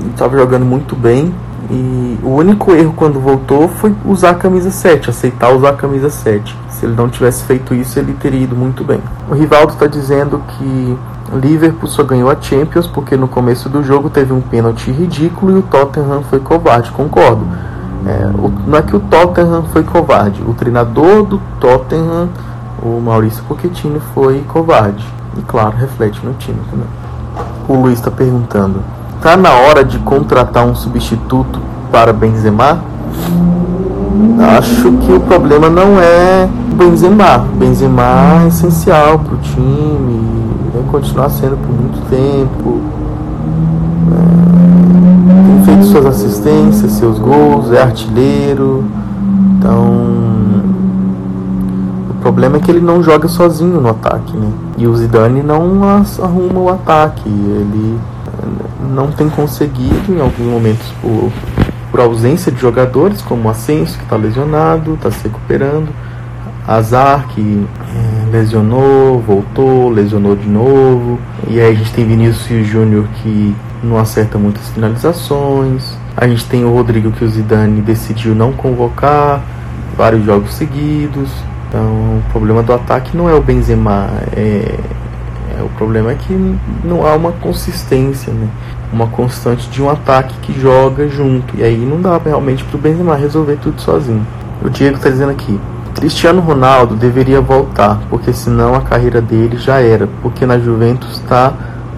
estava 0.09 0.35
jogando 0.35 0.65
muito 0.65 0.95
bem. 0.95 1.33
E 1.69 2.17
o 2.23 2.29
único 2.29 2.73
erro 2.73 2.93
quando 2.95 3.19
voltou 3.19 3.67
foi 3.67 3.93
usar 4.05 4.31
a 4.31 4.35
camisa 4.35 4.71
7, 4.71 5.09
aceitar 5.09 5.51
usar 5.51 5.69
a 5.69 5.73
camisa 5.73 6.09
7. 6.09 6.55
Se 6.69 6.85
ele 6.85 6.95
não 6.95 7.09
tivesse 7.09 7.43
feito 7.43 7.75
isso, 7.75 7.99
ele 7.99 8.13
teria 8.13 8.41
ido 8.41 8.56
muito 8.56 8.83
bem. 8.83 8.99
O 9.29 9.33
Rivaldo 9.33 9.73
está 9.73 9.85
dizendo 9.85 10.41
que 10.57 10.97
Liverpool 11.33 11.89
só 11.89 12.03
ganhou 12.03 12.29
a 12.29 12.37
Champions 12.39 12.87
porque 12.87 13.17
no 13.17 13.27
começo 13.27 13.67
do 13.67 13.83
jogo 13.83 14.09
teve 14.09 14.31
um 14.33 14.41
pênalti 14.41 14.91
ridículo 14.91 15.51
e 15.51 15.59
o 15.59 15.61
Tottenham 15.61 16.23
foi 16.23 16.39
covarde, 16.39 16.91
concordo. 16.91 17.45
É, 18.05 18.27
o, 18.27 18.51
não 18.65 18.77
é 18.77 18.81
que 18.81 18.95
o 18.95 18.99
Tottenham 18.99 19.63
foi 19.73 19.83
covarde, 19.83 20.41
o 20.41 20.53
treinador 20.53 21.23
do 21.23 21.41
Tottenham, 21.59 22.29
o 22.81 23.01
Maurício 23.01 23.43
Pochettino, 23.43 23.99
foi 24.13 24.43
covarde. 24.47 25.05
E 25.37 25.41
claro, 25.41 25.75
reflete 25.75 26.25
no 26.25 26.33
time 26.33 26.59
também. 26.69 26.87
O 27.67 27.81
Luiz 27.81 27.99
está 27.99 28.09
perguntando: 28.09 28.81
tá 29.21 29.35
na 29.35 29.51
hora 29.51 29.83
de 29.83 29.99
contratar 29.99 30.65
um 30.65 30.75
substituto 30.75 31.59
para 31.91 32.13
Benzema? 32.13 32.81
Acho 34.57 34.91
que 34.93 35.11
o 35.11 35.19
problema 35.19 35.69
não 35.69 35.99
é 35.99 36.47
Benzema. 36.75 37.39
Benzema 37.55 38.43
é 38.43 38.47
essencial 38.47 39.19
para 39.19 39.33
o 39.33 39.37
time, 39.37 40.46
vai 40.77 40.83
continuar 40.91 41.29
sendo 41.29 41.57
por 41.57 41.69
muito 41.69 41.99
tempo. 42.09 42.81
É, 44.13 45.47
tem 45.47 45.65
feito 45.65 45.85
suas 45.85 46.05
assistências, 46.05 46.91
seus 46.93 47.19
gols, 47.19 47.71
é 47.71 47.81
artilheiro. 47.81 48.83
Então, 49.57 49.83
o 52.09 52.13
problema 52.21 52.57
é 52.57 52.59
que 52.59 52.69
ele 52.69 52.81
não 52.81 53.01
joga 53.01 53.27
sozinho 53.27 53.81
no 53.81 53.89
ataque, 53.89 54.35
né? 54.35 54.51
E 54.77 54.87
o 54.87 54.95
Zidane 54.95 55.41
não 55.41 55.83
arruma 55.83 56.59
o 56.59 56.69
ataque. 56.69 57.27
Ele 57.27 57.97
é, 58.27 58.93
não 58.93 59.11
tem 59.11 59.29
conseguido 59.29 60.13
em 60.13 60.21
alguns 60.21 60.47
momentos 60.47 60.87
por, 61.01 61.31
por 61.91 61.99
ausência 61.99 62.51
de 62.51 62.59
jogadores, 62.59 63.21
como 63.21 63.47
o 63.47 63.51
Ascenso, 63.51 63.97
que 63.97 64.03
está 64.03 64.15
lesionado, 64.15 64.93
está 64.93 65.09
se 65.09 65.23
recuperando. 65.23 65.89
Azar, 66.67 67.27
que 67.29 67.65
lesionou, 68.37 69.19
voltou, 69.19 69.89
lesionou 69.89 70.35
de 70.35 70.47
novo. 70.47 71.19
E 71.47 71.59
aí 71.59 71.71
a 71.71 71.73
gente 71.73 71.91
tem 71.94 72.06
Vinícius 72.06 72.67
Júnior 72.67 73.06
que 73.21 73.56
não 73.83 73.97
acerta 73.97 74.37
muitas 74.37 74.67
finalizações. 74.69 75.97
A 76.15 76.27
gente 76.27 76.45
tem 76.45 76.63
o 76.63 76.73
Rodrigo 76.73 77.11
que 77.11 77.23
o 77.23 77.29
Zidane 77.29 77.81
decidiu 77.81 78.35
não 78.35 78.51
convocar 78.51 79.44
vários 79.95 80.23
jogos 80.25 80.53
seguidos. 80.53 81.29
Então 81.67 81.81
o 81.81 82.23
problema 82.31 82.63
do 82.63 82.73
ataque 82.73 83.15
não 83.15 83.29
é 83.29 83.33
o 83.33 83.41
Benzema, 83.41 84.09
é, 84.35 84.79
é 85.57 85.61
o 85.61 85.69
problema 85.77 86.11
é 86.11 86.15
que 86.15 86.33
não 86.83 87.06
há 87.06 87.15
uma 87.15 87.31
consistência, 87.33 88.31
né? 88.31 88.47
uma 88.91 89.07
constante 89.07 89.69
de 89.69 89.81
um 89.81 89.89
ataque 89.89 90.33
que 90.41 90.59
joga 90.59 91.09
junto. 91.09 91.57
E 91.57 91.63
aí 91.63 91.77
não 91.77 92.01
dá 92.01 92.19
realmente 92.23 92.63
para 92.63 92.77
o 92.77 92.79
Benzema 92.79 93.15
resolver 93.15 93.57
tudo 93.57 93.81
sozinho. 93.81 94.25
O 94.63 94.69
Diego 94.69 94.95
está 94.95 95.09
dizendo 95.09 95.31
aqui, 95.31 95.59
Cristiano 95.99 96.42
Ronaldo 96.42 96.95
deveria 96.95 97.42
voltar, 97.42 97.99
porque 98.07 98.31
senão 98.31 98.75
a 98.75 98.81
carreira 98.81 99.19
dele 99.19 99.57
já 99.57 99.81
era, 99.81 100.07
porque 100.21 100.45
na 100.45 100.59
Juventus 100.59 101.16
está 101.16 101.51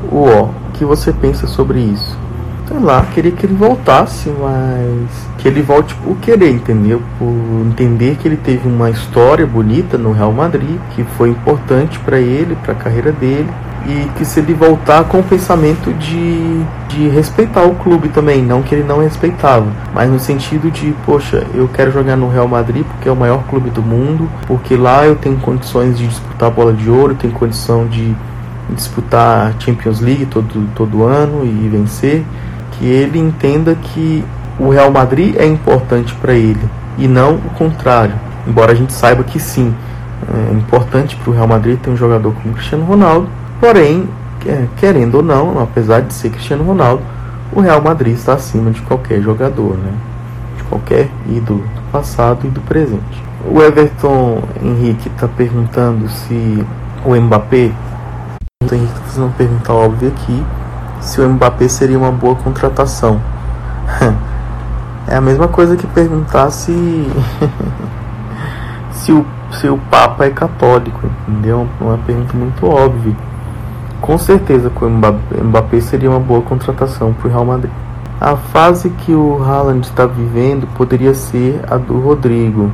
o 0.09 0.23
ó. 0.23 0.43
O 0.43 0.71
que 0.73 0.85
você 0.85 1.11
pensa 1.11 1.45
sobre 1.47 1.79
isso? 1.79 2.17
Sei 2.65 2.79
lá, 2.79 3.05
queria 3.13 3.31
que 3.31 3.45
ele 3.45 3.55
voltasse, 3.55 4.29
mas 4.39 5.09
que 5.37 5.49
ele 5.49 5.61
volte 5.61 5.93
por 5.95 6.15
querer, 6.17 6.51
entendeu? 6.51 7.01
Por 7.17 7.27
entender 7.65 8.15
que 8.15 8.27
ele 8.27 8.37
teve 8.37 8.69
uma 8.69 8.89
história 8.89 9.45
bonita 9.45 9.97
no 9.97 10.13
Real 10.13 10.31
Madrid, 10.31 10.79
que 10.95 11.03
foi 11.17 11.29
importante 11.29 11.99
para 11.99 12.19
ele, 12.19 12.55
para 12.63 12.71
a 12.71 12.75
carreira 12.75 13.11
dele, 13.11 13.49
e 13.87 14.09
que 14.17 14.25
se 14.25 14.39
ele 14.39 14.53
voltar 14.53 15.03
com 15.05 15.19
o 15.19 15.23
pensamento 15.23 15.93
de, 15.93 16.63
de 16.89 17.07
respeitar 17.09 17.63
o 17.63 17.75
clube 17.75 18.09
também, 18.09 18.43
não 18.43 18.61
que 18.61 18.75
ele 18.75 18.83
não 18.83 18.99
respeitava, 18.99 19.67
mas 19.93 20.09
no 20.09 20.19
sentido 20.19 20.69
de, 20.69 20.93
poxa, 21.05 21.45
eu 21.53 21.67
quero 21.67 21.91
jogar 21.91 22.15
no 22.15 22.29
Real 22.29 22.47
Madrid 22.47 22.85
porque 22.85 23.07
é 23.07 23.11
o 23.11 23.15
maior 23.15 23.43
clube 23.49 23.69
do 23.69 23.81
mundo, 23.81 24.29
porque 24.47 24.75
lá 24.75 25.05
eu 25.05 25.15
tenho 25.15 25.37
condições 25.37 25.97
de 25.97 26.07
disputar 26.07 26.49
a 26.49 26.51
bola 26.51 26.73
de 26.73 26.89
ouro, 26.89 27.15
tenho 27.15 27.33
condição 27.33 27.87
de 27.87 28.15
disputar 28.69 29.53
Champions 29.59 29.99
League 29.99 30.25
todo, 30.25 30.69
todo 30.75 31.03
ano 31.03 31.43
e 31.43 31.69
vencer, 31.69 32.23
que 32.73 32.85
ele 32.85 33.17
entenda 33.17 33.75
que 33.75 34.23
o 34.59 34.69
Real 34.69 34.91
Madrid 34.91 35.35
é 35.37 35.45
importante 35.45 36.13
para 36.15 36.33
ele 36.33 36.61
e 36.97 37.07
não 37.07 37.35
o 37.35 37.49
contrário, 37.57 38.13
embora 38.45 38.73
a 38.73 38.75
gente 38.75 38.93
saiba 38.93 39.23
que 39.23 39.39
sim, 39.39 39.73
é 40.27 40.53
importante 40.53 41.15
para 41.15 41.31
o 41.31 41.33
Real 41.33 41.47
Madrid 41.47 41.79
ter 41.79 41.89
um 41.89 41.95
jogador 41.95 42.33
como 42.33 42.53
Cristiano 42.53 42.83
Ronaldo, 42.83 43.29
Porém, 43.59 44.07
querendo 44.77 45.15
ou 45.15 45.23
não, 45.23 45.61
apesar 45.61 46.01
de 46.01 46.13
ser 46.13 46.29
Cristiano 46.29 46.63
Ronaldo, 46.63 47.03
o 47.51 47.59
Real 47.59 47.81
Madrid 47.81 48.15
está 48.15 48.33
acima 48.33 48.71
de 48.71 48.81
qualquer 48.81 49.21
jogador, 49.21 49.77
né? 49.77 49.93
De 50.55 50.63
qualquer 50.63 51.09
ídolo 51.27 51.63
do 51.75 51.81
passado 51.91 52.47
e 52.47 52.49
do 52.49 52.61
presente. 52.61 53.23
O 53.45 53.61
Everton 53.61 54.41
Henrique 54.61 55.09
está 55.09 55.27
perguntando 55.27 56.07
se 56.07 56.65
o 57.03 57.15
Mbappé. 57.15 57.71
O 58.61 58.65
Everton 58.65 58.75
Henrique 58.75 58.93
está 58.93 59.05
fazendo 59.05 59.25
uma 59.25 59.33
pergunta 59.33 59.73
óbvia 59.73 60.09
aqui: 60.09 60.45
se 61.01 61.19
o 61.19 61.29
Mbappé 61.29 61.67
seria 61.67 61.97
uma 61.97 62.11
boa 62.11 62.35
contratação. 62.35 63.19
é 65.07 65.15
a 65.15 65.21
mesma 65.21 65.49
coisa 65.49 65.75
que 65.75 65.87
perguntar 65.87 66.49
se. 66.51 66.71
se, 68.93 69.11
o, 69.11 69.25
se 69.51 69.67
o 69.67 69.77
Papa 69.89 70.25
é 70.25 70.29
católico, 70.29 71.01
entendeu? 71.27 71.67
Uma 71.81 71.97
pergunta 71.97 72.37
muito 72.37 72.65
óbvia 72.65 73.28
com 74.01 74.17
certeza 74.17 74.69
que 74.69 74.83
o 74.83 74.89
Mbappé 74.89 75.79
seria 75.81 76.09
uma 76.09 76.19
boa 76.19 76.41
contratação 76.41 77.13
para 77.13 77.27
o 77.27 77.31
Real 77.31 77.45
Madrid. 77.45 77.71
A 78.19 78.35
fase 78.35 78.89
que 78.89 79.13
o 79.13 79.41
Haaland 79.41 79.85
está 79.85 80.05
vivendo 80.05 80.67
poderia 80.75 81.13
ser 81.13 81.61
a 81.69 81.77
do 81.77 81.99
Rodrigo. 81.99 82.71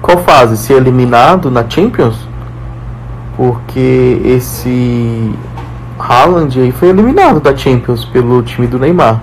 Qual 0.00 0.18
fase? 0.18 0.56
Ser 0.56 0.74
eliminado 0.74 1.50
na 1.50 1.68
Champions? 1.68 2.16
Porque 3.36 4.20
esse 4.24 5.32
Haaland 5.98 6.60
aí 6.60 6.72
foi 6.72 6.88
eliminado 6.88 7.40
da 7.40 7.56
Champions 7.56 8.04
pelo 8.04 8.42
time 8.42 8.66
do 8.66 8.78
Neymar. 8.78 9.20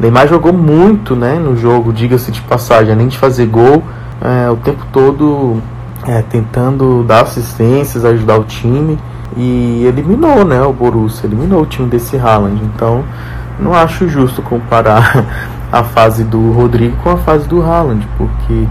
Neymar 0.00 0.26
jogou 0.26 0.52
muito 0.52 1.14
né, 1.14 1.38
no 1.38 1.56
jogo, 1.56 1.92
diga-se 1.92 2.32
de 2.32 2.40
passagem, 2.42 2.92
além 2.92 3.08
de 3.08 3.16
fazer 3.16 3.46
gol, 3.46 3.82
é, 4.20 4.50
o 4.50 4.56
tempo 4.56 4.84
todo 4.92 5.62
é, 6.06 6.22
tentando 6.22 7.02
dar 7.02 7.22
assistências, 7.22 8.04
ajudar 8.04 8.38
o 8.38 8.44
time 8.44 8.98
e 9.36 9.84
eliminou, 9.84 10.44
né, 10.44 10.62
o 10.62 10.72
Borussia, 10.72 11.26
eliminou 11.26 11.62
o 11.62 11.66
time 11.66 11.88
desse 11.88 12.16
Haaland. 12.16 12.62
Então, 12.62 13.04
não 13.58 13.74
acho 13.74 14.08
justo 14.08 14.40
comparar 14.40 15.24
a 15.72 15.82
fase 15.82 16.22
do 16.24 16.52
Rodrigo 16.52 16.96
com 17.02 17.10
a 17.10 17.16
fase 17.16 17.48
do 17.48 17.62
Haaland, 17.62 18.06
porque 18.16 18.66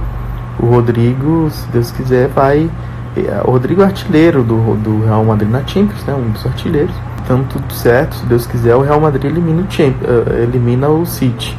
o 0.59 0.67
Rodrigo, 0.67 1.49
se 1.51 1.67
Deus 1.67 1.91
quiser, 1.91 2.29
vai. 2.29 2.69
É, 3.17 3.41
o 3.45 3.51
Rodrigo 3.51 3.81
é 3.81 3.85
artilheiro 3.85 4.43
do, 4.43 4.75
do 4.75 5.05
Real 5.05 5.23
Madrid 5.23 5.49
na 5.49 5.65
Champions, 5.65 6.03
né, 6.05 6.13
um 6.13 6.31
dos 6.31 6.45
artilheiros. 6.45 6.95
Então, 7.23 7.43
tudo 7.43 7.73
certo, 7.73 8.15
se 8.15 8.25
Deus 8.25 8.45
quiser, 8.45 8.75
o 8.75 8.81
Real 8.81 8.99
Madrid 8.99 9.25
elimina 9.25 9.61
o, 9.61 9.71
Champions, 9.71 10.27
eh, 10.27 10.43
elimina 10.43 10.89
o 10.89 11.05
City 11.05 11.57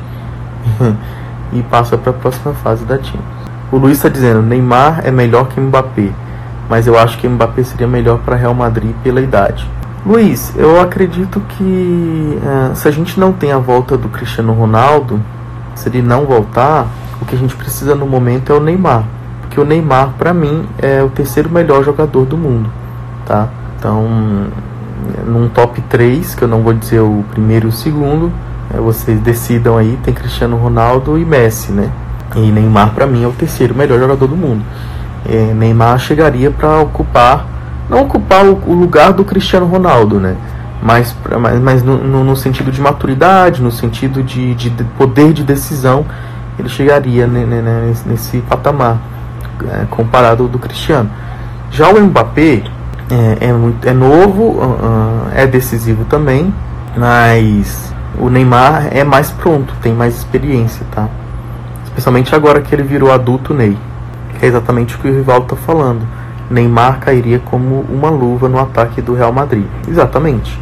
e 1.52 1.60
passa 1.64 1.98
para 1.98 2.10
a 2.10 2.14
próxima 2.14 2.54
fase 2.54 2.84
da 2.84 2.96
Champions. 2.96 3.35
O 3.70 3.76
Luiz 3.76 3.98
está 3.98 4.08
dizendo: 4.08 4.42
Neymar 4.42 5.00
é 5.04 5.10
melhor 5.10 5.48
que 5.48 5.60
Mbappé 5.60 6.12
mas 6.68 6.86
eu 6.86 6.98
acho 6.98 7.18
que 7.18 7.28
Mbappé 7.28 7.62
seria 7.62 7.86
melhor 7.86 8.18
para 8.18 8.36
Real 8.36 8.54
Madrid 8.54 8.94
pela 9.02 9.20
idade. 9.20 9.68
Luiz, 10.04 10.52
eu 10.56 10.80
acredito 10.80 11.40
que 11.40 12.38
uh, 12.42 12.74
se 12.74 12.86
a 12.86 12.90
gente 12.90 13.18
não 13.18 13.32
tem 13.32 13.52
a 13.52 13.58
volta 13.58 13.96
do 13.96 14.08
Cristiano 14.08 14.52
Ronaldo, 14.52 15.20
se 15.74 15.88
ele 15.88 16.00
não 16.00 16.24
voltar, 16.24 16.86
o 17.20 17.24
que 17.24 17.34
a 17.34 17.38
gente 17.38 17.56
precisa 17.56 17.94
no 17.94 18.06
momento 18.06 18.52
é 18.52 18.56
o 18.56 18.60
Neymar, 18.60 19.04
porque 19.42 19.60
o 19.60 19.64
Neymar 19.64 20.10
para 20.16 20.32
mim 20.32 20.64
é 20.78 21.02
o 21.02 21.08
terceiro 21.08 21.50
melhor 21.50 21.84
jogador 21.84 22.24
do 22.24 22.36
mundo, 22.36 22.70
tá? 23.24 23.48
Então, 23.78 24.06
num 25.26 25.48
top 25.48 25.80
3, 25.82 26.34
que 26.34 26.42
eu 26.42 26.48
não 26.48 26.62
vou 26.62 26.72
dizer 26.72 27.00
o 27.00 27.24
primeiro 27.30 27.66
e 27.66 27.70
o 27.70 27.72
segundo, 27.72 28.32
é, 28.72 28.78
vocês 28.78 29.18
decidam 29.20 29.76
aí, 29.76 29.98
tem 30.04 30.14
Cristiano 30.14 30.56
Ronaldo 30.56 31.18
e 31.18 31.24
Messi, 31.24 31.72
né? 31.72 31.90
E 32.34 32.50
Neymar 32.50 32.90
para 32.90 33.06
mim 33.06 33.22
é 33.22 33.26
o 33.26 33.32
terceiro 33.32 33.74
melhor 33.74 33.98
jogador 33.98 34.26
do 34.26 34.36
mundo 34.36 34.62
é, 35.28 35.52
Neymar 35.54 35.98
chegaria 35.98 36.50
para 36.50 36.80
ocupar, 36.80 37.46
não 37.90 38.02
ocupar 38.02 38.44
o, 38.44 38.60
o, 38.66 38.74
lugar 38.74 39.12
do 39.12 39.24
Cristiano 39.24 39.66
Ronaldo, 39.66 40.20
né? 40.20 40.36
Mas, 40.82 41.16
mas, 41.40 41.60
mas 41.60 41.82
no, 41.82 41.98
no, 41.98 42.22
no 42.22 42.36
sentido 42.36 42.70
de 42.70 42.80
maturidade, 42.80 43.62
no 43.62 43.72
sentido 43.72 44.22
de, 44.22 44.54
de, 44.54 44.70
poder 44.96 45.32
de 45.32 45.42
decisão, 45.42 46.04
ele 46.58 46.68
chegaria 46.68 47.26
nesse, 47.26 48.08
nesse 48.08 48.38
patamar 48.38 48.98
é, 49.68 49.86
comparado 49.90 50.44
ao 50.44 50.48
do 50.48 50.58
Cristiano. 50.58 51.10
Já 51.70 51.88
o 51.88 52.00
Mbappé 52.00 52.62
é, 53.10 53.48
é, 53.48 53.52
muito, 53.52 53.86
é 53.88 53.92
novo, 53.92 54.60
é 55.34 55.46
decisivo 55.46 56.04
também, 56.04 56.52
mas 56.96 57.92
o 58.18 58.28
Neymar 58.28 58.88
é 58.90 59.02
mais 59.02 59.30
pronto, 59.30 59.74
tem 59.82 59.92
mais 59.92 60.16
experiência, 60.16 60.86
tá? 60.94 61.08
Especialmente 61.96 62.34
agora 62.34 62.60
que 62.60 62.74
ele 62.74 62.82
virou 62.82 63.10
adulto 63.10 63.54
Ney 63.54 63.76
que 64.38 64.44
é 64.44 64.48
exatamente 64.48 64.94
o 64.94 64.98
que 64.98 65.08
o 65.08 65.14
rival 65.14 65.42
está 65.42 65.56
falando. 65.56 66.06
Neymar 66.50 67.00
cairia 67.00 67.40
como 67.40 67.84
uma 67.90 68.10
luva 68.10 68.48
no 68.48 68.58
ataque 68.58 69.00
do 69.02 69.14
Real 69.14 69.32
Madrid. 69.32 69.66
Exatamente. 69.88 70.58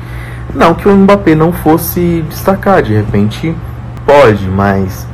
Não 0.55 0.75
que 0.75 0.89
o 0.89 0.97
Mbappé 0.97 1.35
não 1.35 1.53
fosse 1.53 2.25
destacar, 2.29 2.83
de 2.83 2.95
repente 2.95 3.55
pode, 4.07 4.49
mas 4.49 5.07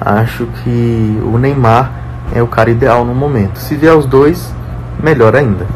acho 0.00 0.46
que 0.62 1.20
o 1.24 1.38
Neymar 1.38 1.90
é 2.34 2.42
o 2.42 2.46
cara 2.46 2.70
ideal 2.70 3.04
no 3.04 3.14
momento. 3.14 3.58
Se 3.58 3.74
vier 3.74 3.94
os 3.94 4.06
dois, 4.06 4.52
melhor 5.02 5.34
ainda. 5.34 5.66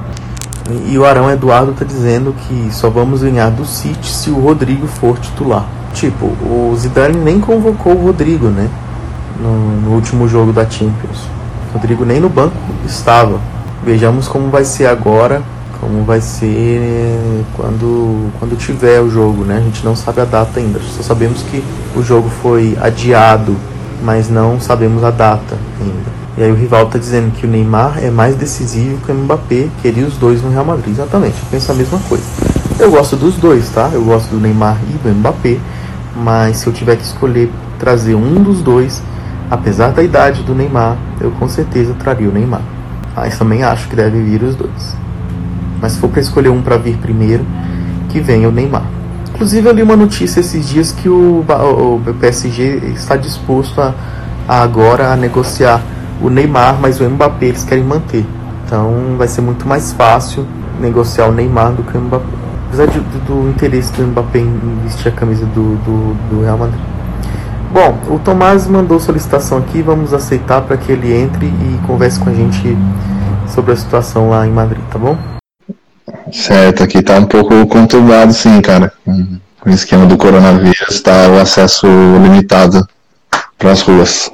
E 0.87 0.99
o 0.99 1.07
Arão 1.07 1.30
Eduardo 1.30 1.73
está 1.73 1.85
dizendo 1.85 2.35
que 2.47 2.68
só 2.71 2.90
vamos 2.90 3.23
ganhar 3.23 3.50
do 3.50 3.64
City 3.64 4.07
se 4.07 4.28
o 4.28 4.38
Rodrigo 4.38 4.87
for 4.87 5.18
titular. 5.18 5.64
Tipo, 5.95 6.26
o 6.26 6.75
Zidane 6.76 7.16
nem 7.16 7.40
convocou 7.40 7.95
o 7.95 8.04
Rodrigo, 8.04 8.49
né? 8.49 8.68
No, 9.40 9.80
no 9.83 9.95
último 9.95 10.26
jogo 10.28 10.52
da 10.52 10.68
Champions. 10.68 11.28
Rodrigo 11.73 12.04
nem 12.04 12.21
no 12.21 12.28
banco 12.28 12.57
estava. 12.87 13.38
Vejamos 13.85 14.26
como 14.26 14.50
vai 14.50 14.64
ser 14.64 14.87
agora, 14.87 15.42
como 15.80 16.02
vai 16.04 16.21
ser 16.21 17.45
quando, 17.54 18.30
quando 18.38 18.57
tiver 18.57 19.00
o 19.00 19.09
jogo, 19.09 19.45
né? 19.45 19.59
A 19.59 19.61
gente 19.61 19.85
não 19.85 19.95
sabe 19.95 20.21
a 20.21 20.25
data 20.25 20.59
ainda, 20.59 20.80
só 20.80 21.02
sabemos 21.02 21.42
que 21.42 21.62
o 21.95 22.02
jogo 22.02 22.28
foi 22.42 22.76
adiado, 22.80 23.57
mas 24.02 24.28
não 24.28 24.61
sabemos 24.61 25.04
a 25.04 25.11
data 25.11 25.57
ainda. 25.80 26.18
E 26.37 26.42
aí 26.42 26.52
o 26.52 26.54
rival 26.54 26.85
está 26.85 26.99
dizendo 26.99 27.33
que 27.33 27.47
o 27.47 27.49
Neymar 27.49 27.99
é 28.00 28.11
mais 28.11 28.37
decisivo 28.37 28.99
que 29.04 29.11
o 29.11 29.14
Mbappé, 29.14 29.68
queria 29.83 30.07
os 30.07 30.16
dois 30.16 30.42
no 30.42 30.50
Real 30.50 30.64
Madrid. 30.64 30.95
Exatamente, 30.95 31.37
eu 31.37 31.49
penso 31.50 31.73
a 31.73 31.75
mesma 31.75 31.99
coisa. 32.09 32.25
Eu 32.78 32.90
gosto 32.90 33.16
dos 33.16 33.35
dois, 33.37 33.68
tá? 33.71 33.90
Eu 33.92 34.04
gosto 34.04 34.30
do 34.30 34.40
Neymar 34.40 34.78
e 34.88 34.92
do 34.99 35.14
Mbappé, 35.14 35.59
mas 36.14 36.59
se 36.59 36.66
eu 36.66 36.73
tiver 36.73 36.97
que 36.97 37.02
escolher 37.02 37.50
trazer 37.78 38.14
um 38.14 38.42
dos 38.42 38.62
dois, 38.62 39.02
Apesar 39.50 39.93
da 39.93 40.02
idade 40.02 40.43
do 40.43 40.55
Neymar, 40.55 40.97
eu 41.21 41.31
com 41.33 41.49
certeza 41.49 41.95
traria 41.95 42.28
o 42.28 42.33
Neymar. 42.33 42.61
Mas 43.17 43.38
também 43.38 43.62
acho 43.62 43.88
que 43.88 43.97
deve 43.97 44.23
vir 44.23 44.43
os 44.43 44.55
dois. 44.55 44.97
Mas 45.81 45.93
se 45.93 45.99
for 45.99 46.09
para 46.09 46.21
escolher 46.21 46.50
um 46.50 46.61
para 46.61 46.76
vir 46.76 46.97
primeiro, 46.99 47.45
que 48.09 48.21
venha 48.21 48.49
o 48.49 48.52
Neymar. 48.52 48.85
Inclusive 49.35 49.69
eu 49.69 49.73
li 49.73 49.83
uma 49.83 49.97
notícia 49.97 50.40
esses 50.40 50.69
dias 50.69 50.93
que 50.93 51.09
o, 51.09 51.45
o 51.47 52.14
PSG 52.21 52.93
está 52.95 53.17
disposto 53.17 53.81
a, 53.81 53.95
a 54.49 54.62
agora 54.62 55.12
a 55.12 55.17
negociar 55.17 55.81
o 56.21 56.28
Neymar, 56.28 56.76
mas 56.81 57.00
o 57.00 57.09
Mbappé 57.09 57.47
eles 57.47 57.64
querem 57.64 57.85
manter. 57.85 58.26
Então 58.67 59.17
vai 59.17 59.28
ser 59.28 59.40
muito 59.40 59.67
mais 59.67 59.93
fácil 59.93 60.47
negociar 60.81 61.28
o 61.28 61.33
Neymar 61.33 61.73
do 61.73 61.83
que 61.83 61.97
o 61.97 62.00
Mbappé. 62.00 62.26
Apesar 62.67 62.87
de, 62.87 62.99
do, 62.99 63.19
do, 63.25 63.49
interesse 63.49 63.93
do 63.93 64.07
Mbappé 64.09 64.40
em 64.40 64.81
vestir 64.83 65.09
a 65.09 65.12
camisa 65.12 65.47
do, 65.47 65.76
do, 65.76 66.14
do 66.28 66.43
Real 66.43 66.59
Madrid. 66.59 66.81
Bom, 67.71 67.99
o 68.15 68.19
Tomás 68.19 68.67
mandou 68.67 68.99
solicitação 68.99 69.59
aqui, 69.59 69.83
vamos 69.83 70.15
aceitar 70.15 70.63
para 70.63 70.77
que 70.77 70.91
ele 70.91 71.13
entre 71.13 71.47
e 71.47 71.87
converse 71.87 72.19
com 72.19 72.31
a 72.31 72.35
gente 72.35 72.77
sobre 73.47 73.73
a 73.73 73.77
situação 73.77 74.31
lá 74.31 74.47
em 74.47 74.51
Madrid, 74.51 74.83
tá 74.91 74.99
bom? 74.99 75.17
Certo, 76.33 76.83
aqui 76.83 77.03
tá 77.03 77.19
um 77.19 77.27
pouco 77.27 77.67
conturbado 77.67 78.33
sim, 78.33 78.61
cara. 78.61 78.93
Com 79.05 79.71
o 79.71 79.73
esquema 79.73 80.07
do 80.07 80.17
coronavírus, 80.17 81.01
tá 81.03 81.29
o 81.29 81.39
acesso 81.39 81.87
limitado 82.23 82.87
para 83.59 83.71
as 83.71 83.83
ruas. 83.83 84.31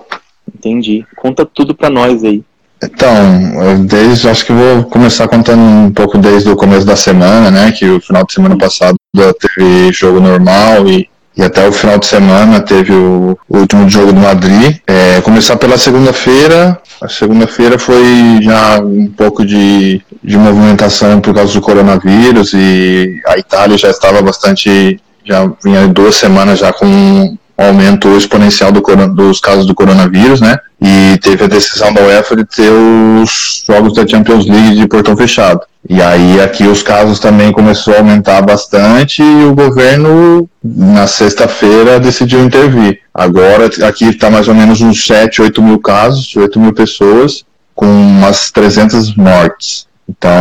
Entendi. 0.55 1.05
Conta 1.17 1.45
tudo 1.45 1.75
para 1.75 1.91
nós 1.91 2.23
aí. 2.23 2.45
Então, 2.83 3.85
desde 3.87 4.29
acho 4.29 4.45
que 4.45 4.53
vou 4.53 4.85
começar 4.85 5.27
contando 5.27 5.61
um 5.61 5.91
pouco 5.91 6.19
desde 6.19 6.51
o 6.51 6.57
começo 6.57 6.87
da 6.87 6.97
semana, 6.97 7.51
né? 7.51 7.73
Que 7.73 7.89
o 7.89 8.01
final 8.01 8.25
de 8.25 8.33
semana 8.33 8.57
passado 8.59 8.97
teve 9.41 9.93
jogo 9.93 10.21
normal 10.21 10.87
e, 10.87 11.09
e 11.37 11.43
até 11.43 11.67
o 11.69 11.73
final 11.73 11.99
de 11.99 12.07
semana 12.07 12.61
teve 12.61 12.93
o, 12.93 13.37
último 13.49 13.89
jogo 13.89 14.13
do 14.13 14.21
Madrid. 14.21 14.77
É, 14.87 15.21
começar 15.21 15.57
pela 15.57 15.77
segunda-feira. 15.77 16.81
A 17.01 17.09
segunda-feira 17.09 17.79
foi 17.79 18.39
já 18.41 18.81
um 18.81 19.09
pouco 19.09 19.45
de, 19.45 20.01
de 20.23 20.37
movimentação 20.37 21.21
por 21.21 21.35
causa 21.35 21.53
do 21.53 21.61
coronavírus 21.61 22.53
e 22.55 23.21
a 23.27 23.37
Itália 23.37 23.77
já 23.77 23.91
estava 23.91 24.23
bastante 24.23 25.01
já 25.25 25.51
vinha 25.63 25.89
duas 25.89 26.17
semanas 26.17 26.59
já 26.59 26.73
com 26.73 26.87
um 26.87 27.37
aumento 27.57 28.09
exponencial 28.17 28.71
do, 28.71 28.83
dos 29.15 29.41
casos 29.41 29.67
do 29.67 29.75
coronavírus, 29.75 30.41
né? 30.41 30.59
E 30.81 31.19
teve 31.19 31.45
a 31.45 31.49
decisão 31.49 31.93
da 31.93 32.03
UEFA 32.03 32.37
de 32.37 32.45
ter 32.45 32.71
os 32.71 33.65
jogos 33.67 33.95
da 33.95 34.07
Champions 34.07 34.47
League 34.47 34.77
de 34.77 34.87
portão 34.87 35.17
fechado. 35.17 35.61
E 35.89 36.01
aí 36.01 36.41
aqui 36.41 36.65
os 36.67 36.83
casos 36.83 37.19
também 37.19 37.53
começou 37.53 37.95
a 37.95 37.99
aumentar 37.99 38.41
bastante 38.41 39.23
e 39.23 39.45
o 39.45 39.55
governo 39.55 40.49
na 40.63 41.07
sexta-feira 41.07 42.01
decidiu 42.01 42.43
intervir. 42.43 43.01
Agora 43.13 43.67
aqui 43.87 44.07
está 44.07 44.31
mais 44.31 44.49
ou 44.49 44.55
menos 44.55 44.81
uns 44.81 45.07
7, 45.07 45.43
8 45.43 45.63
mil 45.63 45.79
casos, 45.79 46.35
8 46.35 46.59
mil 46.59 46.73
pessoas, 46.73 47.45
com 47.75 47.87
umas 47.87 48.51
300 48.51 49.15
mortes. 49.15 49.87
Então, 50.09 50.33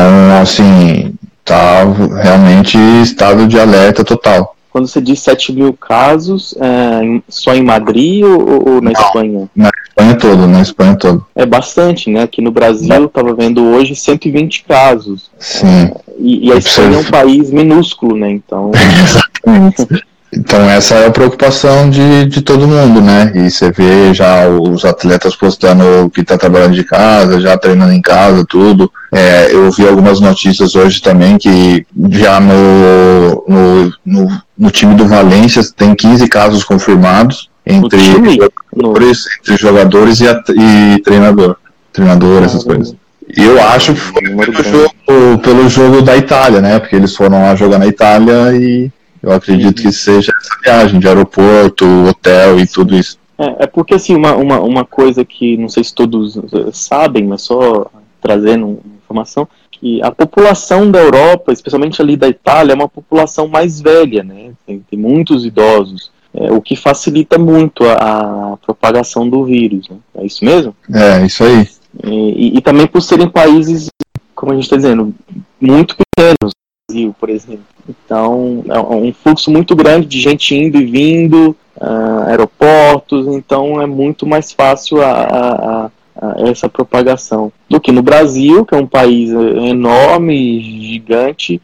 assim, 0.41 1.13
tá 1.43 1.83
realmente 2.21 2.77
estado 3.01 3.45
de 3.45 3.59
alerta 3.59 4.03
total. 4.03 4.55
Quando 4.73 4.87
você 4.87 4.99
diz 4.99 5.19
7 5.19 5.53
mil 5.53 5.71
casos, 5.71 6.55
é, 6.59 7.21
só 7.29 7.53
em 7.53 7.61
Madrid 7.61 8.23
ou, 8.23 8.69
ou 8.69 8.81
na 8.81 8.89
Não, 8.89 9.01
Espanha? 9.01 9.49
Na 9.55 9.69
Espanha 9.87 10.15
todo, 10.15 10.47
na 10.47 10.61
Espanha 10.61 10.95
todo. 10.95 11.23
É 11.35 11.45
bastante, 11.45 12.09
né? 12.09 12.23
Aqui 12.23 12.41
no 12.41 12.49
Brasil, 12.49 13.05
estava 13.05 13.35
vendo 13.35 13.63
hoje 13.63 13.95
120 13.95 14.63
casos. 14.63 15.29
Sim. 15.37 15.67
É, 15.67 15.93
e, 16.17 16.47
e, 16.47 16.51
a 16.51 16.55
Espanha 16.55 16.97
é 16.97 16.99
um 17.01 17.03
país 17.03 17.51
minúsculo, 17.51 18.17
né? 18.17 18.31
Então. 18.31 18.71
Exatamente. 19.45 20.03
Então 20.35 20.67
essa 20.67 20.95
é 20.95 21.05
a 21.05 21.11
preocupação 21.11 21.89
de, 21.89 22.25
de 22.25 22.41
todo 22.41 22.67
mundo, 22.67 23.01
né? 23.01 23.31
E 23.35 23.51
você 23.51 23.71
vê 23.71 24.13
já 24.13 24.47
os 24.47 24.83
atletas 24.83 25.35
postando 25.35 26.09
que 26.09 26.23
tá 26.23 26.37
trabalhando 26.37 26.73
de 26.73 26.83
casa, 26.83 27.39
já 27.39 27.55
treinando 27.55 27.93
em 27.93 28.01
casa, 28.01 28.43
tudo. 28.43 28.91
É, 29.11 29.53
eu 29.53 29.71
vi 29.71 29.87
algumas 29.87 30.19
notícias 30.19 30.75
hoje 30.75 31.01
também 31.01 31.37
que 31.37 31.85
já 32.09 32.39
no, 32.39 33.45
no, 33.47 33.93
no, 34.03 34.41
no 34.57 34.69
time 34.71 34.95
do 34.95 35.07
Valência 35.07 35.61
tem 35.75 35.95
15 35.95 36.27
casos 36.27 36.63
confirmados 36.63 37.49
entre 37.65 37.99
jogadores, 37.99 39.25
entre 39.39 39.57
jogadores 39.57 40.19
e, 40.21 40.25
e 40.25 41.01
treinador. 41.01 41.55
Treinador, 41.91 42.43
essas 42.43 42.63
coisas. 42.63 42.95
E 43.35 43.41
eu 43.41 43.61
acho 43.61 43.93
que 43.93 43.99
foi 43.99 44.21
pelo 44.21 44.63
jogo, 44.63 45.39
pelo 45.41 45.69
jogo 45.69 46.01
da 46.01 46.17
Itália, 46.17 46.59
né? 46.59 46.79
Porque 46.79 46.95
eles 46.95 47.15
foram 47.15 47.41
lá 47.41 47.55
jogar 47.55 47.79
na 47.79 47.87
Itália 47.87 48.55
e 48.55 48.91
eu 49.21 49.31
acredito 49.31 49.81
que 49.81 49.91
seja 49.91 50.33
essa 50.37 50.59
viagem 50.61 50.99
de 50.99 51.07
aeroporto, 51.07 51.85
hotel 52.07 52.59
e 52.59 52.67
tudo 52.67 52.95
isso. 52.95 53.17
É, 53.37 53.63
é 53.63 53.67
porque 53.67 53.93
assim, 53.93 54.15
uma, 54.15 54.35
uma, 54.35 54.59
uma 54.59 54.85
coisa 54.85 55.23
que 55.23 55.57
não 55.57 55.69
sei 55.69 55.83
se 55.83 55.93
todos 55.93 56.37
eh, 56.37 56.69
sabem, 56.73 57.25
mas 57.25 57.43
só 57.43 57.89
trazendo 58.21 58.79
informação, 58.97 59.47
que 59.83 60.01
a 60.01 60.09
população 60.09 60.89
da 60.89 60.99
Europa, 60.99 61.51
especialmente 61.51 62.01
ali 62.01 62.15
da 62.15 62.29
Itália, 62.29 62.71
é 62.71 62.75
uma 62.75 62.87
população 62.87 63.49
mais 63.49 63.81
velha, 63.81 64.23
né? 64.23 64.53
Tem, 64.65 64.79
tem 64.89 64.97
muitos 64.97 65.45
idosos. 65.45 66.09
É, 66.33 66.49
o 66.53 66.61
que 66.61 66.77
facilita 66.77 67.37
muito 67.37 67.83
a, 67.83 68.53
a 68.53 68.57
propagação 68.65 69.29
do 69.29 69.43
vírus. 69.43 69.89
Né? 69.89 69.97
É 70.15 70.25
isso 70.25 70.45
mesmo? 70.45 70.73
É, 70.89 71.25
isso 71.25 71.43
aí. 71.43 71.67
E, 72.05 72.09
e, 72.09 72.57
e 72.57 72.61
também 72.61 72.87
por 72.87 73.01
serem 73.01 73.29
países, 73.29 73.89
como 74.33 74.53
a 74.53 74.55
gente 74.55 74.63
está 74.63 74.77
dizendo, 74.77 75.13
muito 75.59 75.97
pequenos, 75.97 76.53
Brasil, 76.89 77.15
por 77.19 77.29
exemplo. 77.29 77.65
Então, 77.87 78.63
é 78.69 78.79
um 78.79 79.13
fluxo 79.13 79.51
muito 79.51 79.75
grande 79.75 80.07
de 80.07 80.21
gente 80.21 80.55
indo 80.55 80.77
e 80.77 80.85
vindo, 80.85 81.55
uh, 81.75 82.29
aeroportos, 82.29 83.27
então 83.27 83.81
é 83.81 83.85
muito 83.85 84.25
mais 84.25 84.53
fácil 84.53 85.01
a, 85.01 85.11
a, 85.11 85.51
a, 85.85 85.91
essa 86.37 86.69
propagação 86.69 87.51
do 87.69 87.79
que 87.79 87.91
no 87.91 88.01
Brasil, 88.01 88.65
que 88.65 88.75
é 88.75 88.77
um 88.77 88.87
país 88.87 89.29
enorme, 89.31 90.61
gigante, 90.61 91.61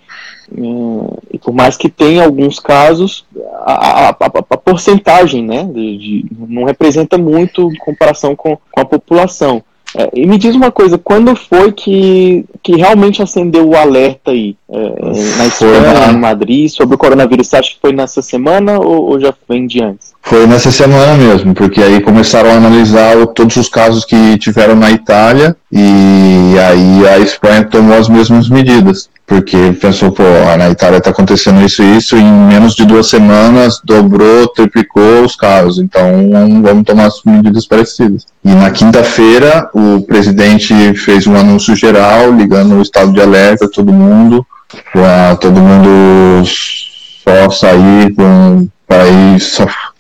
uh, 0.52 1.22
e 1.32 1.38
por 1.38 1.54
mais 1.54 1.78
que 1.78 1.90
tenha 1.90 2.24
alguns 2.24 2.60
casos, 2.60 3.26
a, 3.66 4.10
a 4.10 4.58
porcentagem 4.58 5.44
né, 5.44 5.64
de, 5.64 5.98
de, 5.98 6.26
não 6.48 6.64
representa 6.64 7.18
muito 7.18 7.72
em 7.72 7.78
comparação 7.78 8.36
com, 8.36 8.58
com 8.72 8.82
a 8.82 8.86
população. 8.86 9.64
É, 9.98 10.10
e 10.14 10.26
me 10.26 10.38
diz 10.38 10.56
uma 10.56 10.72
coisa, 10.72 10.98
quando 10.98 11.36
foi 11.36 11.72
que, 11.72 12.46
que 12.62 12.76
realmente 12.76 13.22
acendeu 13.22 13.68
o 13.68 13.76
alerta 13.76 14.32
aí 14.32 14.56
é, 14.70 15.36
na 15.38 15.46
Espanha, 15.48 16.12
em 16.12 16.18
Madrid, 16.18 16.70
sobre 16.70 16.96
o 16.96 16.98
coronavírus? 16.98 17.48
Você 17.48 17.58
acha 17.58 17.72
que 17.72 17.82
foi 17.82 17.92
nessa 17.92 18.22
semana 18.22 18.80
ou, 18.80 19.10
ou, 19.10 19.20
já 19.20 19.34
vem 19.48 19.66
de 19.66 19.82
antes? 19.82 20.14
Foi 20.22 20.46
nessa 20.46 20.70
semana 20.70 21.16
mesmo, 21.16 21.56
porque 21.56 21.82
aí 21.82 22.02
começaram 22.02 22.52
a 22.52 22.54
analisar 22.54 23.18
o, 23.18 23.26
todos 23.26 23.56
os 23.56 23.68
casos 23.68 24.06
que 24.06 24.38
tiveram 24.38 24.76
na 24.76 24.92
Itália 24.92 25.56
e 25.72 26.56
aí 26.60 27.08
a 27.08 27.20
Espanha 27.20 27.64
tomou 27.64 27.98
as 27.98 28.10
mesmas 28.10 28.48
medidas 28.50 29.10
porque 29.30 29.74
pensou, 29.80 30.12
pô, 30.12 30.24
na 30.58 30.72
Itália 30.72 30.98
está 30.98 31.12
acontecendo 31.12 31.64
isso 31.64 31.84
e 31.84 31.98
isso, 31.98 32.18
e 32.18 32.20
em 32.20 32.48
menos 32.48 32.74
de 32.74 32.84
duas 32.84 33.08
semanas 33.08 33.80
dobrou, 33.84 34.48
triplicou 34.48 35.24
os 35.24 35.36
casos, 35.36 35.78
então 35.78 36.02
vamos 36.64 36.84
tomar 36.84 37.06
as 37.06 37.22
medidas 37.24 37.68
parecidas. 37.68 38.26
E 38.44 38.50
na 38.50 38.72
quinta-feira, 38.72 39.70
o 39.72 40.02
presidente 40.02 40.96
fez 40.96 41.28
um 41.28 41.36
anúncio 41.36 41.76
geral, 41.76 42.32
ligando 42.32 42.74
o 42.74 42.82
estado 42.82 43.14
de 43.14 43.22
alerta 43.22 43.66
a 43.66 43.70
todo 43.70 43.94
mundo, 43.94 44.44
para 44.92 45.36
todo 45.36 45.62
mundo 45.62 46.44
só 46.44 47.52
sair 47.52 48.12
para 48.88 49.08
ir, 49.08 49.38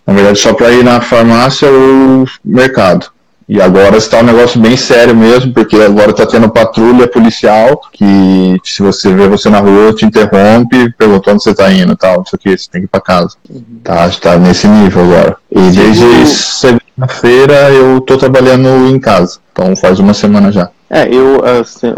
na 0.08 0.14
verdade, 0.14 0.40
só 0.40 0.56
para 0.56 0.72
ir 0.72 0.84
na 0.84 1.02
farmácia 1.02 1.70
ou 1.70 2.26
mercado. 2.44 3.06
E 3.50 3.60
agora 3.60 3.98
está 3.98 4.20
um 4.20 4.24
negócio 4.24 4.62
bem 4.62 4.78
sério 4.78 5.16
mesmo, 5.16 5.52
porque 5.52 5.76
agora 5.78 6.12
está 6.12 6.24
tendo 6.24 6.48
patrulha 6.50 7.08
policial 7.08 7.82
que 7.92 8.62
se 8.64 8.84
você 8.84 9.12
vê 9.12 9.28
você 9.28 9.50
na 9.50 9.60
rua, 9.60 9.92
te 9.92 10.06
interrompe, 10.06 10.94
perguntando 10.96 11.34
onde 11.34 11.44
você 11.44 11.50
está 11.50 11.74
indo 11.74 11.96
tal, 11.96 12.22
isso 12.22 12.36
aqui, 12.36 12.56
você 12.56 12.70
tem 12.70 12.82
que 12.82 12.86
ir 12.86 12.90
para 12.90 13.02
casa. 13.02 13.36
Uhum. 13.50 13.64
Tá, 13.84 14.06
está 14.06 14.38
nesse 14.38 14.68
nível 14.68 15.04
agora. 15.04 15.38
E 15.52 15.62
desde 15.72 16.28
segunda-feira 16.28 17.72
eu 17.72 17.98
estou 17.98 18.20
trabalhando 18.20 18.88
em 18.88 19.00
casa, 19.00 19.40
então 19.52 19.76
faz 19.76 19.98
uma 19.98 20.14
semana 20.14 20.52
já. 20.52 20.70
É, 20.88 21.08
eu 21.12 21.42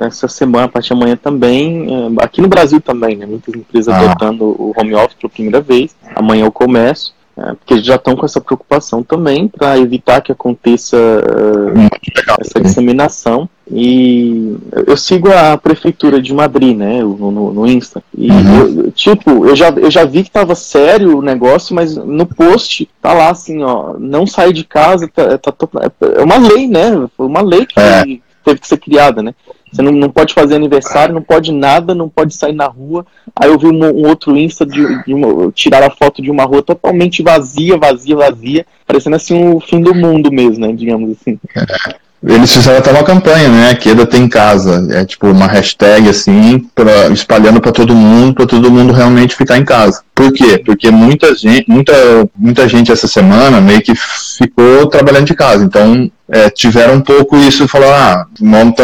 essa 0.05 0.29
semana, 0.29 0.65
a 0.65 0.69
partir 0.69 0.87
de 0.87 0.93
amanhã 0.93 1.17
também, 1.21 1.85
é, 2.17 2.23
aqui 2.23 2.41
no 2.41 2.47
Brasil 2.47 2.79
também, 2.79 3.17
né, 3.17 3.25
muitas 3.25 3.53
empresas 3.53 3.93
ah. 3.93 3.99
adotando 3.99 4.45
o 4.45 4.73
home 4.73 4.95
office 4.95 5.17
pela 5.19 5.29
primeira 5.29 5.59
vez, 5.59 5.93
amanhã 6.15 6.45
eu 6.45 6.51
começo. 6.51 7.13
É, 7.37 7.53
porque 7.53 7.75
eles 7.75 7.85
já 7.85 7.95
estão 7.95 8.15
com 8.15 8.25
essa 8.25 8.41
preocupação 8.41 9.01
também 9.01 9.47
para 9.47 9.77
evitar 9.77 10.21
que 10.21 10.31
aconteça 10.31 10.97
uh, 10.97 12.39
essa 12.39 12.59
disseminação. 12.59 13.49
E 13.73 14.57
eu 14.85 14.97
sigo 14.97 15.31
a 15.31 15.57
prefeitura 15.57 16.21
de 16.21 16.33
Madrid, 16.33 16.75
né, 16.75 17.01
no, 17.01 17.31
no, 17.31 17.53
no 17.53 17.67
Insta. 17.67 18.03
E, 18.17 18.29
uhum. 18.29 18.83
eu, 18.83 18.91
tipo, 18.91 19.45
eu 19.45 19.55
já, 19.55 19.69
eu 19.69 19.89
já 19.89 20.03
vi 20.03 20.23
que 20.23 20.31
tava 20.31 20.55
sério 20.55 21.17
o 21.17 21.21
negócio, 21.21 21.73
mas 21.73 21.95
no 21.95 22.25
post 22.25 22.89
tá 23.01 23.13
lá 23.13 23.29
assim, 23.29 23.63
ó, 23.63 23.95
não 23.97 24.27
sai 24.27 24.51
de 24.51 24.65
casa, 24.65 25.07
tá, 25.07 25.37
tá, 25.37 25.53
é 26.17 26.21
uma 26.21 26.37
lei, 26.37 26.67
né? 26.67 27.07
Foi 27.15 27.25
uma 27.25 27.41
lei 27.41 27.65
que 27.65 27.79
é. 27.79 28.03
teve 28.43 28.59
que 28.59 28.67
ser 28.67 28.77
criada, 28.77 29.23
né? 29.23 29.33
Você 29.71 29.81
não, 29.81 29.91
não 29.91 30.10
pode 30.10 30.34
fazer 30.34 30.55
aniversário, 30.55 31.15
não 31.15 31.21
pode 31.21 31.51
nada, 31.51 31.95
não 31.95 32.10
pode 32.10 32.34
sair 32.36 32.53
na 32.53 32.67
rua. 32.67 33.05
Aí 33.36 33.49
eu 33.49 33.57
vi 33.57 33.67
um, 33.67 33.84
um 33.84 34.07
outro 34.07 34.36
Insta 34.36 34.65
de, 34.65 35.03
de 35.03 35.13
uma, 35.13 35.51
tirar 35.51 35.84
a 35.84 35.89
foto 35.89 36.21
de 36.21 36.29
uma 36.29 36.43
rua 36.43 36.62
totalmente 36.62 37.23
vazia, 37.23 37.77
vazia, 37.77 38.15
vazia, 38.15 38.65
parecendo 38.86 39.15
assim 39.15 39.53
o 39.53 39.60
fim 39.60 39.81
do 39.81 39.95
mundo 39.95 40.31
mesmo, 40.31 40.67
né? 40.67 40.73
Digamos 40.73 41.12
assim. 41.12 41.39
Eles 42.23 42.53
fizeram 42.53 42.77
até 42.77 42.91
uma 42.91 43.03
campanha, 43.03 43.49
né? 43.49 43.73
Queda 43.73 44.05
tem 44.05 44.27
casa. 44.27 44.88
É 44.91 45.03
tipo 45.03 45.27
uma 45.27 45.47
hashtag 45.47 46.07
assim, 46.07 46.60
pra, 46.75 47.07
espalhando 47.07 47.60
para 47.60 47.71
todo 47.71 47.95
mundo, 47.95 48.36
para 48.36 48.45
todo 48.45 48.71
mundo 48.71 48.93
realmente 48.93 49.36
ficar 49.36 49.57
em 49.57 49.65
casa. 49.65 50.03
Por 50.13 50.31
quê? 50.31 50.62
Porque 50.63 50.91
muita 50.91 51.36
gente, 51.36 51.65
muita, 51.67 51.93
muita 52.38 52.67
gente 52.67 52.91
essa 52.91 53.07
semana 53.07 53.60
meio 53.60 53.81
que 53.81 53.93
ficou 53.95 54.86
trabalhando 54.86 55.25
de 55.25 55.34
casa. 55.34 55.63
Então 55.63 56.12
é, 56.29 56.47
tiveram 56.51 56.95
um 56.95 57.01
pouco 57.01 57.36
isso, 57.36 57.67
falaram, 57.67 57.93
ah, 57.93 58.27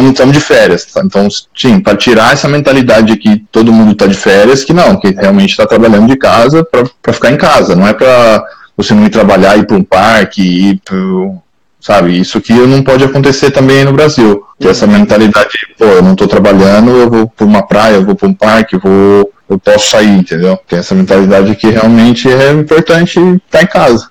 estamos 0.09 0.33
de 0.33 0.39
férias. 0.39 0.85
Tá? 0.85 1.01
Então, 1.05 1.27
sim, 1.55 1.79
para 1.79 1.95
tirar 1.95 2.33
essa 2.33 2.47
mentalidade 2.47 3.13
de 3.13 3.17
que 3.17 3.43
todo 3.51 3.71
mundo 3.71 3.91
está 3.91 4.07
de 4.07 4.15
férias, 4.15 4.63
que 4.63 4.73
não, 4.73 4.99
que 4.99 5.11
realmente 5.11 5.51
está 5.51 5.67
trabalhando 5.67 6.07
de 6.07 6.17
casa 6.17 6.65
para 6.65 7.13
ficar 7.13 7.31
em 7.31 7.37
casa. 7.37 7.75
Não 7.75 7.87
é 7.87 7.93
para 7.93 8.43
você 8.75 8.95
não 8.95 9.05
ir 9.05 9.09
trabalhar, 9.09 9.57
ir 9.57 9.67
para 9.67 9.77
um 9.77 9.83
parque, 9.83 10.41
ir 10.41 10.81
pro 10.83 11.37
sabe? 11.79 12.19
Isso 12.19 12.41
que 12.41 12.53
não 12.53 12.83
pode 12.83 13.03
acontecer 13.03 13.51
também 13.51 13.83
no 13.83 13.93
Brasil. 13.93 14.43
Que 14.59 14.67
essa 14.67 14.87
mentalidade, 14.87 15.49
pô, 15.77 15.85
eu 15.85 16.01
não 16.01 16.11
estou 16.13 16.27
trabalhando, 16.27 16.91
eu 16.91 17.09
vou 17.09 17.27
para 17.27 17.45
uma 17.45 17.65
praia, 17.65 17.95
eu 17.95 18.05
vou 18.05 18.15
para 18.15 18.27
um 18.27 18.33
parque, 18.33 18.75
eu 18.75 18.79
vou, 18.79 19.31
eu 19.49 19.59
posso 19.59 19.89
sair, 19.89 20.17
entendeu? 20.17 20.57
Tem 20.67 20.79
essa 20.79 20.95
mentalidade 20.95 21.55
que 21.55 21.69
realmente 21.69 22.27
é 22.29 22.51
importante 22.51 23.19
estar 23.19 23.63
em 23.63 23.67
casa. 23.67 24.09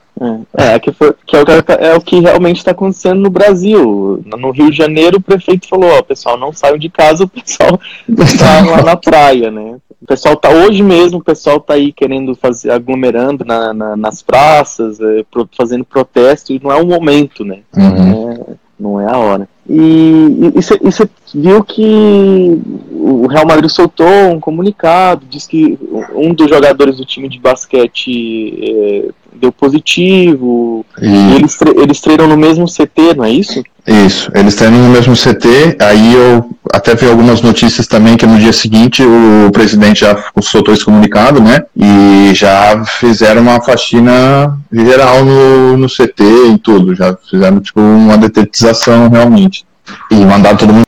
É, 0.57 0.75
é, 0.75 0.79
que, 0.79 0.93
foi, 0.93 1.15
que 1.27 1.37
é, 1.37 1.41
o, 1.41 1.45
é 1.79 1.95
o 1.95 2.01
que 2.01 2.21
realmente 2.21 2.57
está 2.57 2.71
acontecendo 2.71 3.21
no 3.21 3.29
Brasil. 3.29 4.23
No 4.25 4.51
Rio 4.51 4.71
de 4.71 4.77
Janeiro, 4.77 5.19
o 5.19 5.23
prefeito 5.23 5.69
falou: 5.69 5.91
ó, 5.91 6.03
pessoal, 6.03 6.39
não 6.39 6.55
saiam 6.55 6.79
de 6.79 6.89
casa, 6.89 7.25
o 7.25 7.29
pessoal 7.29 7.79
está 8.09 8.61
lá 8.65 8.83
na 8.83 8.97
praia, 8.97 9.51
né? 9.51 9.77
O 10.01 10.07
pessoal 10.07 10.37
tá 10.37 10.51
hoje 10.51 10.83
mesmo, 10.83 11.19
o 11.19 11.25
pessoal 11.25 11.59
tá 11.59 11.75
aí 11.75 11.93
querendo 11.93 12.35
fazer, 12.35 12.71
aglomerando 12.71 13.45
na, 13.45 13.73
na, 13.73 13.97
nas 13.97 14.23
praças, 14.23 15.01
é, 15.01 15.25
pro, 15.31 15.49
fazendo 15.57 15.85
protesto, 15.85 16.53
e 16.53 16.61
não 16.63 16.71
é 16.71 16.77
o 16.77 16.87
momento, 16.87 17.45
né? 17.45 17.61
Uhum. 17.75 18.33
É, 18.33 18.55
não 18.79 19.01
é 19.01 19.11
a 19.11 19.17
hora. 19.17 19.49
E 19.69 20.53
você 20.81 21.09
viu 21.35 21.65
que 21.65 22.61
o 22.93 23.27
Real 23.27 23.47
Madrid 23.47 23.71
soltou 23.71 24.31
um 24.31 24.39
comunicado, 24.39 25.27
diz 25.29 25.47
que 25.47 25.79
um 26.15 26.35
dos 26.35 26.49
jogadores 26.49 26.97
do 26.97 27.05
time 27.05 27.29
de 27.29 27.39
basquete 27.39 28.59
é, 28.63 29.09
deu 29.33 29.53
positivo. 29.53 30.85
E... 31.01 31.35
Eles, 31.37 31.59
eles 31.77 32.01
treinam 32.01 32.27
no 32.27 32.37
mesmo 32.37 32.67
CT, 32.67 33.15
não 33.17 33.25
é 33.25 33.31
isso? 33.31 33.63
Isso, 33.87 34.31
eles 34.35 34.57
treinam 34.57 34.81
no 34.81 34.89
mesmo 34.89 35.15
CT. 35.15 35.77
Aí 35.81 36.15
eu 36.15 36.51
até 36.73 36.95
vi 36.95 37.09
algumas 37.09 37.41
notícias 37.41 37.87
também 37.87 38.17
que 38.17 38.27
no 38.27 38.39
dia 38.39 38.53
seguinte 38.53 39.03
o 39.03 39.51
presidente 39.53 40.01
já 40.01 40.25
soltou 40.41 40.75
esse 40.75 40.85
comunicado, 40.85 41.41
né? 41.41 41.65
E 41.77 42.35
já 42.35 42.85
fizeram 42.85 43.43
uma 43.43 43.61
faxina 43.61 44.59
geral 44.73 45.25
no, 45.25 45.77
no 45.77 45.87
CT 45.87 46.25
e 46.55 46.59
tudo. 46.59 46.97
Já 46.97 47.17
fizeram 47.31 47.61
tipo 47.61 47.81
uma 47.81 48.19
detetização 48.19 49.09
realmente. 49.09 49.65
E 50.11 50.17
mandaram 50.17 50.57
todo 50.57 50.73
mundo 50.73 50.87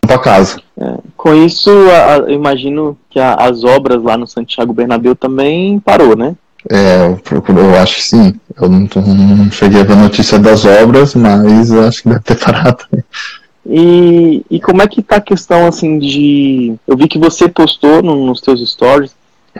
para 0.00 0.18
casa. 0.18 0.60
É, 0.76 0.94
com 1.20 1.34
isso, 1.34 1.70
a, 1.90 2.14
a, 2.14 2.32
imagino 2.32 2.96
que 3.10 3.20
a, 3.20 3.34
as 3.34 3.62
obras 3.62 4.02
lá 4.02 4.16
no 4.16 4.26
Santiago 4.26 4.72
Bernabéu 4.72 5.14
também 5.14 5.78
parou, 5.78 6.16
né? 6.16 6.34
É, 6.66 7.08
eu, 7.08 7.56
eu 7.56 7.78
acho 7.78 7.96
que 7.96 8.02
sim. 8.02 8.34
Eu 8.58 8.70
não, 8.70 8.88
não 8.96 9.50
cheguei 9.50 9.82
a 9.82 9.84
ver 9.84 9.92
a 9.92 9.96
notícia 9.96 10.38
das 10.38 10.64
obras, 10.64 11.14
mas 11.14 11.70
acho 11.72 12.02
que 12.02 12.08
deve 12.08 12.22
ter 12.22 12.36
parado. 12.42 12.84
E, 13.66 14.42
e 14.50 14.58
como 14.60 14.80
é 14.80 14.86
que 14.86 15.02
tá 15.02 15.16
a 15.16 15.20
questão 15.20 15.66
assim 15.66 15.98
de. 15.98 16.74
Eu 16.86 16.96
vi 16.96 17.06
que 17.06 17.18
você 17.18 17.48
postou 17.48 18.02
no, 18.02 18.24
nos 18.24 18.40
seus 18.40 18.66
stories 18.70 19.14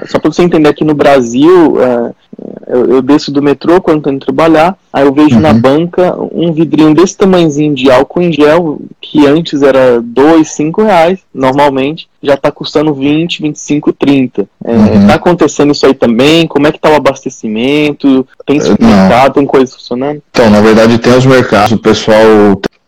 só 0.07 0.19
para 0.19 0.31
você 0.31 0.43
entender, 0.43 0.69
aqui 0.69 0.85
no 0.85 0.95
Brasil, 0.95 1.77
é, 1.83 2.13
eu, 2.69 2.87
eu, 2.87 3.03
desço 3.03 3.33
do 3.33 3.43
metrô 3.43 3.81
quando 3.81 3.99
estou 3.99 4.13
indo 4.13 4.25
trabalhar, 4.25 4.77
aí 4.93 5.05
eu 5.05 5.13
vejo 5.13 5.37
uhum. 5.37 5.43
na 5.43 5.53
banca 5.53 6.17
um 6.33 6.53
vidrinho 6.53 6.95
desse 6.95 7.17
tamanhozinho 7.17 7.75
de 7.75 7.91
álcool 7.91 8.23
em 8.23 8.33
gel, 8.33 8.81
que 9.01 9.27
antes 9.27 9.63
era 9.63 10.01
2, 10.01 10.49
5 10.49 10.83
reais, 10.83 11.21
normalmente, 11.35 12.09
já 12.23 12.35
está 12.35 12.51
custando 12.51 12.95
20, 12.95 13.43
25, 13.43 13.93
30. 13.93 14.49
É, 14.65 14.73
uhum. 14.73 15.07
Tá 15.07 15.15
acontecendo 15.15 15.73
isso 15.73 15.87
aí 15.87 15.95
também? 15.95 16.47
Como 16.47 16.67
é 16.67 16.73
que 16.73 16.79
tá 16.79 16.91
o 16.91 16.97
abastecimento? 16.97 18.27
Tem 18.47 18.61
supermercado, 18.61 19.35
tem 19.35 19.47
coisa 19.47 19.73
funcionando? 19.73 20.23
Então, 20.31 20.51
na 20.51 20.61
verdade 20.61 20.99
tem 20.99 21.17
os 21.17 21.27
mercados, 21.27 21.73
o 21.73 21.79
pessoal 21.79 22.17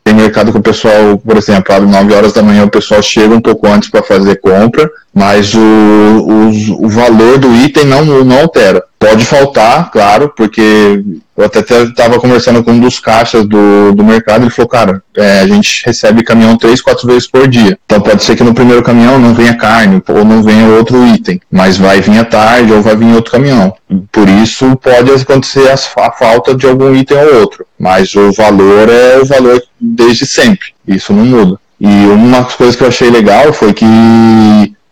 tem 0.04 0.14
mercado 0.14 0.50
que 0.50 0.58
o 0.58 0.62
pessoal, 0.62 1.16
por 1.18 1.36
exemplo, 1.36 1.74
abre 1.74 1.88
9 1.88 2.14
horas 2.14 2.32
da 2.32 2.42
manhã, 2.42 2.64
o 2.64 2.70
pessoal 2.70 3.00
chega 3.02 3.34
um 3.34 3.40
pouco 3.40 3.68
antes 3.68 3.88
para 3.88 4.02
fazer 4.02 4.40
compra, 4.40 4.90
mas 5.14 5.54
o, 5.54 5.60
o, 5.60 6.84
o, 6.84 6.88
valor 6.88 7.38
do 7.38 7.54
item 7.54 7.84
não, 7.84 8.04
não 8.24 8.40
altera. 8.40 8.82
Pode 9.02 9.24
faltar, 9.24 9.90
claro, 9.90 10.32
porque 10.36 11.02
eu 11.36 11.44
até 11.44 11.58
estava 11.58 12.20
conversando 12.20 12.62
com 12.62 12.70
um 12.70 12.78
dos 12.78 13.00
caixas 13.00 13.44
do, 13.44 13.92
do 13.92 14.04
mercado, 14.04 14.44
ele 14.44 14.50
falou, 14.50 14.68
cara, 14.68 15.02
é, 15.16 15.40
a 15.40 15.46
gente 15.48 15.84
recebe 15.84 16.22
caminhão 16.22 16.56
três, 16.56 16.80
quatro 16.80 17.08
vezes 17.08 17.26
por 17.26 17.48
dia. 17.48 17.76
Então 17.84 18.00
pode 18.00 18.22
ser 18.22 18.36
que 18.36 18.44
no 18.44 18.54
primeiro 18.54 18.80
caminhão 18.80 19.18
não 19.18 19.34
venha 19.34 19.56
carne, 19.56 20.00
ou 20.08 20.24
não 20.24 20.40
venha 20.40 20.68
outro 20.68 21.04
item, 21.04 21.40
mas 21.50 21.76
vai 21.76 22.00
vir 22.00 22.16
à 22.16 22.24
tarde 22.24 22.72
ou 22.72 22.80
vai 22.80 22.94
vir 22.94 23.12
outro 23.12 23.32
caminhão. 23.32 23.74
Por 24.12 24.28
isso 24.28 24.76
pode 24.76 25.10
acontecer 25.10 25.68
a 25.68 25.76
falta 25.76 26.54
de 26.54 26.68
algum 26.68 26.94
item 26.94 27.18
ou 27.18 27.40
outro, 27.40 27.66
mas 27.76 28.14
o 28.14 28.30
valor 28.30 28.88
é 28.88 29.18
o 29.18 29.26
valor 29.26 29.60
desde 29.80 30.24
sempre, 30.24 30.68
isso 30.86 31.12
não 31.12 31.24
muda. 31.24 31.58
E 31.80 32.06
uma 32.06 32.44
coisa 32.44 32.76
que 32.76 32.84
eu 32.84 32.88
achei 32.88 33.10
legal 33.10 33.52
foi 33.52 33.72
que 33.72 33.84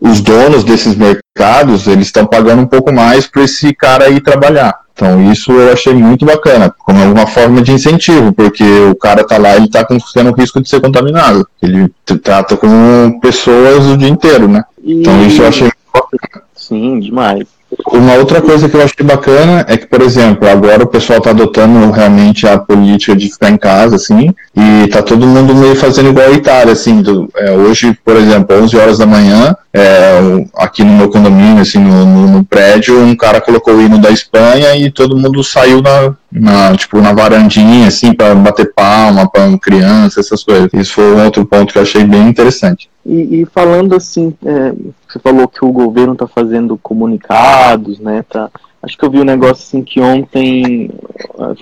os 0.00 0.20
donos 0.20 0.64
desses 0.64 0.96
mercados, 0.96 1.86
eles 1.86 2.06
estão 2.06 2.26
pagando 2.26 2.62
um 2.62 2.66
pouco 2.66 2.92
mais 2.92 3.26
para 3.26 3.42
esse 3.42 3.74
cara 3.74 4.08
ir 4.08 4.20
trabalhar. 4.20 4.80
Então 4.94 5.30
isso 5.30 5.52
eu 5.52 5.72
achei 5.72 5.94
muito 5.94 6.26
bacana, 6.26 6.74
como 6.78 7.02
uma 7.02 7.26
forma 7.26 7.62
de 7.62 7.72
incentivo, 7.72 8.32
porque 8.32 8.64
o 8.90 8.94
cara 8.94 9.26
tá 9.26 9.38
lá 9.38 9.56
e 9.56 9.64
está 9.64 9.84
correndo 9.84 10.30
o 10.30 10.34
risco 10.34 10.60
de 10.60 10.68
ser 10.68 10.80
contaminado. 10.80 11.46
Ele 11.62 11.90
trata 12.22 12.56
com 12.56 13.18
pessoas 13.20 13.86
o 13.86 13.96
dia 13.96 14.08
inteiro, 14.08 14.48
né? 14.48 14.62
E... 14.82 15.00
Então 15.00 15.26
isso 15.26 15.42
eu 15.42 15.48
achei 15.48 15.62
muito 15.64 15.76
bacana. 15.92 16.44
Sim, 16.54 17.00
demais. 17.00 17.59
Uma 17.92 18.14
outra 18.14 18.40
coisa 18.40 18.68
que 18.68 18.76
eu 18.76 18.82
achei 18.82 19.06
bacana 19.06 19.64
é 19.68 19.76
que, 19.76 19.86
por 19.86 20.02
exemplo, 20.02 20.48
agora 20.48 20.82
o 20.82 20.88
pessoal 20.88 21.18
está 21.18 21.30
adotando 21.30 21.90
realmente 21.90 22.46
a 22.46 22.58
política 22.58 23.14
de 23.14 23.30
ficar 23.30 23.50
em 23.50 23.56
casa, 23.56 23.96
assim, 23.96 24.34
e 24.56 24.88
tá 24.88 25.02
todo 25.02 25.26
mundo 25.26 25.54
meio 25.54 25.76
fazendo 25.76 26.08
igual 26.08 26.26
a 26.26 26.32
Itália, 26.32 26.72
assim. 26.72 27.00
Do, 27.00 27.28
é, 27.36 27.52
hoje, 27.52 27.96
por 28.04 28.16
exemplo, 28.16 28.60
11 28.60 28.76
horas 28.76 28.98
da 28.98 29.06
manhã, 29.06 29.54
é, 29.72 30.20
aqui 30.56 30.82
no 30.82 30.92
meu 30.92 31.08
condomínio, 31.08 31.62
assim, 31.62 31.78
no, 31.78 32.04
no, 32.04 32.28
no, 32.28 32.44
prédio, 32.44 32.98
um 32.98 33.14
cara 33.14 33.40
colocou 33.40 33.74
o 33.74 33.80
hino 33.80 33.98
da 33.98 34.10
Espanha 34.10 34.74
e 34.74 34.90
todo 34.90 35.16
mundo 35.16 35.44
saiu 35.44 35.80
na, 35.80 36.12
na 36.30 36.76
tipo, 36.76 37.00
na 37.00 37.12
varandinha, 37.12 37.88
assim, 37.88 38.12
para 38.12 38.34
bater 38.34 38.72
palma 38.72 39.28
para 39.28 39.58
criança, 39.58 40.20
essas 40.20 40.44
coisas. 40.44 40.70
Isso 40.72 40.94
foi 40.94 41.12
um 41.12 41.24
outro 41.24 41.44
ponto 41.44 41.72
que 41.72 41.78
eu 41.78 41.82
achei 41.82 42.04
bem 42.04 42.28
interessante. 42.28 42.88
E, 43.04 43.40
e 43.40 43.46
falando 43.46 43.96
assim, 43.96 44.32
é, 44.44 44.72
você 45.08 45.18
falou 45.18 45.48
que 45.48 45.64
o 45.64 45.72
governo 45.72 46.12
está 46.12 46.26
fazendo 46.26 46.78
comunicados, 46.78 47.98
né? 47.98 48.24
Tá, 48.28 48.48
acho 48.82 48.96
que 48.96 49.04
eu 49.04 49.10
vi 49.10 49.18
um 49.20 49.24
negócio 49.24 49.64
assim 49.64 49.82
que 49.82 50.00
ontem 50.00 50.90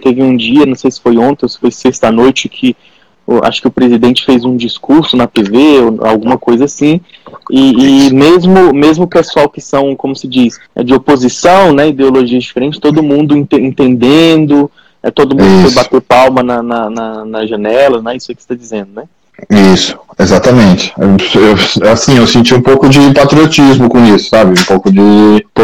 teve 0.03 0.23
um 0.23 0.37
dia, 0.37 0.67
não 0.67 0.75
sei 0.75 0.91
se 0.91 1.01
foi 1.01 1.17
ontem 1.17 1.45
ou 1.45 1.49
se 1.49 1.59
foi 1.59 1.71
sexta 1.71 2.13
noite, 2.13 2.49
que 2.49 2.77
acho 3.43 3.61
que 3.61 3.69
o 3.69 3.71
presidente 3.71 4.25
fez 4.25 4.45
um 4.45 4.57
discurso 4.57 5.17
na 5.17 5.27
TV, 5.27 5.57
alguma 6.01 6.39
coisa 6.39 6.65
assim, 6.65 7.01
e, 7.51 8.07
e, 8.07 8.15
mesmo 8.15 8.73
mesmo 8.73 9.05
o 9.05 9.09
pessoal 9.09 9.49
que 9.49 9.61
são, 9.61 9.95
como 9.95 10.17
se 10.17 10.27
diz, 10.27 10.59
é 10.75 10.83
de 10.83 10.95
oposição, 10.95 11.73
né, 11.73 11.89
ideologias 11.89 12.43
diferentes, 12.43 12.81
todo 12.81 13.03
mundo 13.03 13.37
ent 13.37 13.53
entendendo, 13.53 14.71
é 15.03 15.11
todo 15.11 15.37
mundo 15.37 15.63
foi 15.63 15.75
bater 15.75 16.01
palma 16.01 16.43
na, 16.43 16.63
na, 16.63 16.91
na, 16.91 17.25
na 17.25 17.47
janela, 17.47 18.01
né, 18.01 18.17
isso 18.17 18.29
que 18.29 18.43
você 18.43 18.53
está 18.53 18.55
dizendo, 18.55 18.93
né? 18.95 19.05
Isso, 19.49 19.97
exatamente. 20.19 20.93
Eu, 20.99 21.91
assim, 21.91 22.17
eu 22.17 22.27
senti 22.27 22.55
um 22.55 22.61
pouco 22.61 22.89
de 22.89 23.13
patriotismo 23.13 23.89
com 23.89 24.05
isso, 24.05 24.31
sabe? 24.31 24.59
Um 24.61 24.65
pouco 24.65 24.91
de, 24.91 25.47
pô, 25.55 25.63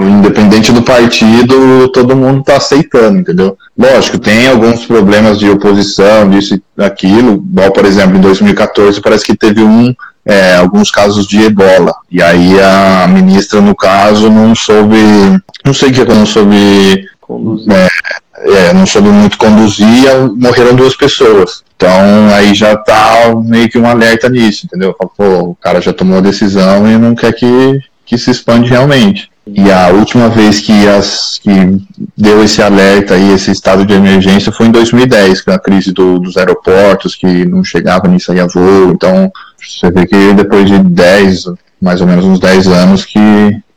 independente 0.00 0.72
do 0.72 0.82
partido, 0.82 1.88
todo 1.88 2.16
mundo 2.16 2.44
tá 2.44 2.56
aceitando, 2.56 3.18
entendeu? 3.18 3.56
Lógico, 3.76 4.18
tem 4.18 4.48
alguns 4.48 4.86
problemas 4.86 5.38
de 5.38 5.50
oposição, 5.50 6.28
disso 6.30 6.54
e 6.54 6.62
daquilo, 6.76 7.44
igual, 7.50 7.72
por 7.72 7.84
exemplo, 7.84 8.16
em 8.16 8.20
2014 8.20 9.00
parece 9.00 9.24
que 9.24 9.36
teve 9.36 9.62
um, 9.62 9.94
é, 10.24 10.56
alguns 10.56 10.90
casos 10.90 11.26
de 11.26 11.42
ebola, 11.42 11.92
e 12.10 12.22
aí 12.22 12.60
a 12.60 13.08
ministra, 13.08 13.60
no 13.60 13.74
caso, 13.74 14.30
não 14.30 14.54
soube, 14.54 14.96
não 15.64 15.74
sei 15.74 15.90
o 15.90 15.92
que, 15.92 16.04
não 16.04 16.26
soube 16.26 17.08
conduzir. 17.20 17.72
É, 17.72 17.88
é, 18.40 18.72
não 18.72 18.86
soube 18.86 19.08
muito 19.08 19.38
conduzir, 19.38 19.86
morreram 20.36 20.74
duas 20.74 20.96
pessoas. 20.96 21.62
Então 21.76 22.28
aí 22.34 22.54
já 22.54 22.76
tá 22.76 23.34
meio 23.44 23.68
que 23.68 23.78
um 23.78 23.86
alerta 23.86 24.28
nisso, 24.28 24.66
entendeu? 24.66 24.94
Pô, 24.94 25.50
o 25.50 25.54
cara 25.54 25.80
já 25.80 25.92
tomou 25.92 26.18
a 26.18 26.22
decisão 26.22 26.86
e 26.86 26.98
não 26.98 27.14
quer 27.14 27.32
que, 27.32 27.80
que 28.04 28.18
se 28.18 28.30
expande 28.30 28.68
realmente. 28.68 29.30
E 29.46 29.70
a 29.72 29.88
última 29.88 30.28
vez 30.28 30.60
que, 30.60 30.86
as, 30.86 31.38
que 31.42 31.50
deu 32.16 32.44
esse 32.44 32.62
alerta 32.62 33.16
e 33.16 33.32
esse 33.32 33.50
estado 33.50 33.84
de 33.84 33.94
emergência 33.94 34.52
foi 34.52 34.66
em 34.66 34.70
2010, 34.70 35.40
com 35.40 35.50
a 35.50 35.58
crise 35.58 35.92
do, 35.92 36.18
dos 36.18 36.36
aeroportos, 36.36 37.16
que 37.16 37.44
não 37.46 37.64
chegava 37.64 38.06
nem 38.06 38.18
saía 38.18 38.46
voo. 38.46 38.92
Então, 38.92 39.32
você 39.58 39.90
vê 39.90 40.06
que 40.06 40.34
depois 40.34 40.68
de 40.68 40.78
10, 40.78 41.44
mais 41.80 42.00
ou 42.00 42.06
menos 42.06 42.24
uns 42.24 42.38
10 42.38 42.68
anos, 42.68 43.04
que 43.04 43.18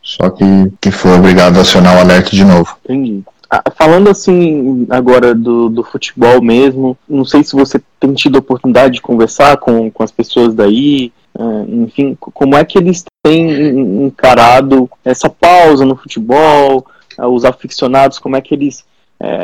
só 0.01 0.29
que, 0.29 0.43
que 0.79 0.91
foi 0.91 1.13
obrigado 1.13 1.57
a 1.57 1.61
acionar 1.61 1.95
o 1.95 1.99
alerta 2.01 2.29
de 2.31 2.43
novo. 2.43 2.75
Entendi. 2.83 3.23
Ah, 3.55 3.61
falando 3.69 4.09
assim 4.09 4.87
agora 4.89 5.35
do, 5.35 5.69
do 5.69 5.83
futebol 5.83 6.41
mesmo, 6.41 6.97
não 7.07 7.23
sei 7.23 7.43
se 7.43 7.55
você 7.55 7.79
tem 7.99 8.11
tido 8.15 8.35
a 8.35 8.39
oportunidade 8.39 8.95
de 8.95 9.01
conversar 9.01 9.57
com, 9.57 9.91
com 9.91 10.01
as 10.01 10.11
pessoas 10.11 10.55
daí, 10.55 11.13
uh, 11.35 11.83
enfim, 11.83 12.17
como 12.19 12.55
é 12.55 12.65
que 12.65 12.79
eles 12.79 13.05
têm 13.23 14.05
encarado 14.07 14.89
essa 15.05 15.29
pausa 15.29 15.85
no 15.85 15.95
futebol, 15.95 16.83
uh, 17.19 17.27
os 17.27 17.45
aficionados, 17.45 18.17
como 18.17 18.35
é 18.35 18.41
que 18.41 18.55
eles 18.55 18.83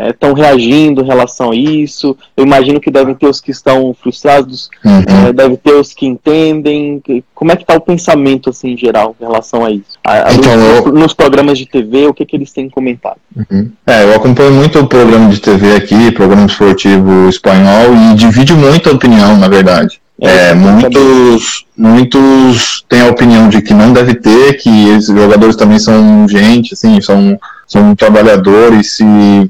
estão 0.09 0.31
é, 0.31 0.33
reagindo 0.33 1.01
em 1.01 1.05
relação 1.05 1.51
a 1.51 1.55
isso. 1.55 2.17
Eu 2.35 2.45
imagino 2.45 2.79
que 2.79 2.91
devem 2.91 3.15
ter 3.15 3.27
os 3.27 3.39
que 3.39 3.51
estão 3.51 3.93
frustrados, 3.93 4.69
uhum. 4.83 5.27
é, 5.27 5.33
deve 5.33 5.57
ter 5.57 5.73
os 5.73 5.93
que 5.93 6.05
entendem. 6.05 7.01
Como 7.33 7.51
é 7.51 7.55
que 7.55 7.63
está 7.63 7.75
o 7.75 7.81
pensamento 7.81 8.49
assim 8.49 8.73
em 8.73 8.77
geral 8.77 9.15
em 9.19 9.23
relação 9.23 9.63
a 9.63 9.71
isso? 9.71 9.97
A, 10.05 10.33
então, 10.33 10.55
nos, 10.55 10.85
eu... 10.85 10.93
nos, 10.93 11.13
programas 11.13 11.57
de 11.57 11.65
TV, 11.65 12.07
o 12.07 12.13
que, 12.13 12.25
que 12.25 12.35
eles 12.35 12.51
têm 12.51 12.69
comentado? 12.69 13.17
Uhum. 13.35 13.71
É, 13.87 14.03
eu 14.03 14.15
acompanho 14.15 14.51
muito 14.51 14.79
o 14.79 14.87
programa 14.87 15.29
de 15.29 15.39
TV 15.39 15.75
aqui, 15.75 16.11
programa 16.11 16.45
esportivo 16.45 17.29
espanhol, 17.29 17.93
e 17.93 18.15
divide 18.15 18.53
muito 18.53 18.89
a 18.89 18.93
opinião, 18.93 19.37
na 19.37 19.47
verdade. 19.47 20.01
É, 20.21 20.49
é 20.49 20.53
muitos, 20.53 21.65
muitos 21.77 22.83
têm 22.89 23.01
a 23.01 23.09
opinião 23.09 23.47
de 23.47 23.61
que 23.61 23.73
não 23.73 23.93
deve 23.93 24.15
ter, 24.15 24.57
que 24.57 24.89
esses 24.89 25.07
jogadores 25.07 25.55
também 25.55 25.79
são 25.79 26.27
gente, 26.27 26.73
assim, 26.73 26.99
são 26.99 27.39
são 27.69 27.95
trabalhadores, 27.95 28.97
se 28.97 29.05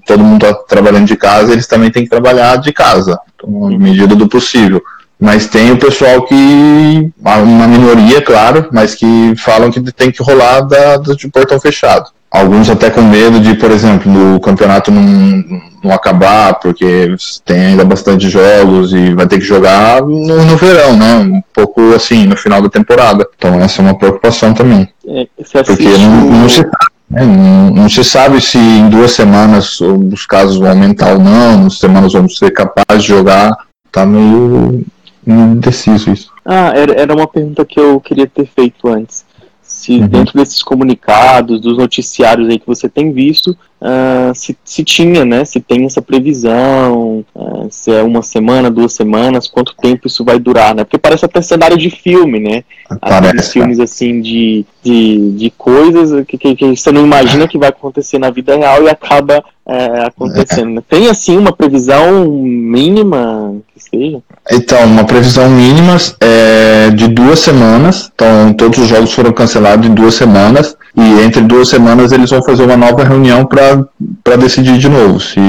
todo 0.05 0.23
mundo 0.23 0.45
está 0.45 0.53
trabalhando 0.67 1.07
de 1.07 1.15
casa, 1.15 1.53
eles 1.53 1.65
também 1.65 1.89
têm 1.89 2.03
que 2.03 2.09
trabalhar 2.09 2.57
de 2.57 2.73
casa, 2.73 3.17
então, 3.33 3.69
na 3.69 3.77
medida 3.77 4.13
do 4.13 4.27
possível. 4.27 4.83
Mas 5.17 5.47
tem 5.47 5.71
o 5.71 5.77
pessoal 5.77 6.21
que, 6.23 7.11
uma 7.21 7.67
minoria, 7.67 8.21
claro, 8.21 8.67
mas 8.71 8.93
que 8.93 9.33
falam 9.37 9.71
que 9.71 9.81
tem 9.91 10.11
que 10.11 10.21
rolar 10.21 10.61
da, 10.61 10.97
de 10.97 11.29
portão 11.29 11.59
fechado. 11.59 12.09
Alguns 12.31 12.69
até 12.69 12.91
com 12.91 13.01
medo 13.01 13.39
de, 13.39 13.55
por 13.55 13.71
exemplo, 13.71 14.11
no 14.11 14.39
campeonato 14.39 14.91
não, 14.91 15.43
não 15.83 15.91
acabar, 15.91 16.59
porque 16.59 17.15
tem 17.43 17.67
ainda 17.67 17.83
bastante 17.83 18.29
jogos 18.29 18.93
e 18.93 19.15
vai 19.15 19.27
ter 19.27 19.39
que 19.39 19.45
jogar 19.45 20.01
no, 20.01 20.45
no 20.45 20.55
verão, 20.55 20.95
né? 20.95 21.15
Um 21.15 21.41
pouco 21.51 21.93
assim, 21.93 22.27
no 22.27 22.37
final 22.37 22.61
da 22.61 22.69
temporada. 22.69 23.27
Então 23.35 23.59
essa 23.59 23.81
é 23.81 23.85
uma 23.85 23.97
preocupação 23.97 24.53
também. 24.53 24.87
É, 25.07 25.27
porque 25.65 25.89
não, 25.97 26.25
não, 26.29 26.49
se 26.49 26.57
sabe, 26.57 26.69
né? 27.09 27.25
não, 27.25 27.69
não, 27.71 27.89
se 27.89 28.03
sabe 28.03 28.39
se 28.41 28.57
em 28.57 28.89
duas 28.89 29.11
semanas 29.11 29.79
os 29.81 30.25
casos 30.25 30.57
vão 30.57 30.69
aumentar 30.69 31.13
ou 31.13 31.19
não, 31.19 31.67
as 31.67 31.77
semanas 31.77 32.13
vão 32.13 32.27
ser 32.29 32.51
capazes 32.51 33.03
de 33.03 33.09
jogar. 33.09 33.55
Tá 33.91 34.05
meio 34.05 34.85
indeciso 35.25 36.11
isso. 36.11 36.31
Ah, 36.45 36.71
era, 36.75 36.93
era 36.93 37.13
uma 37.13 37.27
pergunta 37.27 37.65
que 37.65 37.79
eu 37.79 37.99
queria 37.99 38.27
ter 38.27 38.45
feito 38.45 38.87
antes 38.87 39.25
se 39.69 39.99
uhum. 39.99 40.07
dentro 40.07 40.33
desses 40.33 40.63
comunicados, 40.63 41.61
dos 41.61 41.77
noticiários 41.77 42.49
aí 42.49 42.57
que 42.57 42.65
você 42.65 42.89
tem 42.89 43.13
visto, 43.13 43.55
uh, 43.81 44.33
se, 44.35 44.57
se 44.63 44.83
tinha, 44.83 45.25
né, 45.25 45.45
se 45.45 45.59
tem 45.59 45.85
essa 45.85 46.01
previsão, 46.01 47.25
uh, 47.35 47.67
se 47.69 47.91
é 47.91 48.01
uma 48.03 48.21
semana, 48.21 48.69
duas 48.69 48.93
semanas, 48.93 49.47
quanto 49.47 49.75
tempo 49.75 50.07
isso 50.07 50.23
vai 50.23 50.39
durar, 50.39 50.75
né? 50.75 50.83
Porque 50.83 50.97
parece 50.97 51.25
até 51.25 51.41
cenário 51.41 51.77
de 51.77 51.89
filme, 51.89 52.39
né? 52.39 52.63
Parece, 52.99 53.53
filmes 53.53 53.79
assim 53.79 54.21
de, 54.21 54.65
de, 54.83 55.31
de 55.31 55.49
coisas 55.51 56.25
que, 56.25 56.37
que, 56.37 56.55
que, 56.55 56.75
você 56.75 56.91
não 56.91 57.03
imagina 57.03 57.47
que 57.47 57.57
vai 57.57 57.69
acontecer 57.69 58.17
na 58.17 58.29
vida 58.29 58.55
real 58.55 58.83
e 58.83 58.89
acaba 58.89 59.43
é, 59.67 60.05
acontecendo. 60.05 60.79
É. 60.79 60.83
Tem 60.89 61.09
assim 61.09 61.37
uma 61.37 61.51
previsão 61.51 62.25
mínima 62.25 63.55
que 63.73 63.83
seja? 63.83 64.21
Então, 64.51 64.83
uma 64.85 65.03
previsão 65.03 65.47
mínima 65.49 65.97
é 66.19 66.89
de 66.89 67.07
duas 67.07 67.39
semanas. 67.39 68.11
Então, 68.13 68.53
todos 68.53 68.79
os 68.79 68.87
jogos 68.87 69.13
foram 69.13 69.31
cancelados 69.31 69.87
em 69.87 69.93
duas 69.93 70.15
semanas. 70.15 70.75
E 70.99 71.23
entre 71.23 71.41
duas 71.41 71.69
semanas 71.69 72.11
eles 72.11 72.29
vão 72.29 72.43
fazer 72.43 72.65
uma 72.65 72.75
nova 72.75 73.05
reunião 73.05 73.45
para 73.45 74.35
decidir 74.35 74.77
de 74.77 74.89
novo 74.89 75.17
se 75.17 75.39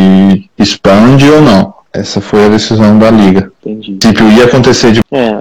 expande 0.56 1.28
ou 1.28 1.42
não. 1.42 1.74
Essa 1.92 2.20
foi 2.20 2.44
a 2.46 2.48
decisão 2.48 2.96
da 3.00 3.10
liga. 3.10 3.50
Entendi. 3.66 3.96
Tipo, 3.96 4.22
ia 4.22 4.44
acontecer 4.44 4.92
de 4.92 5.00
é, 5.10 5.32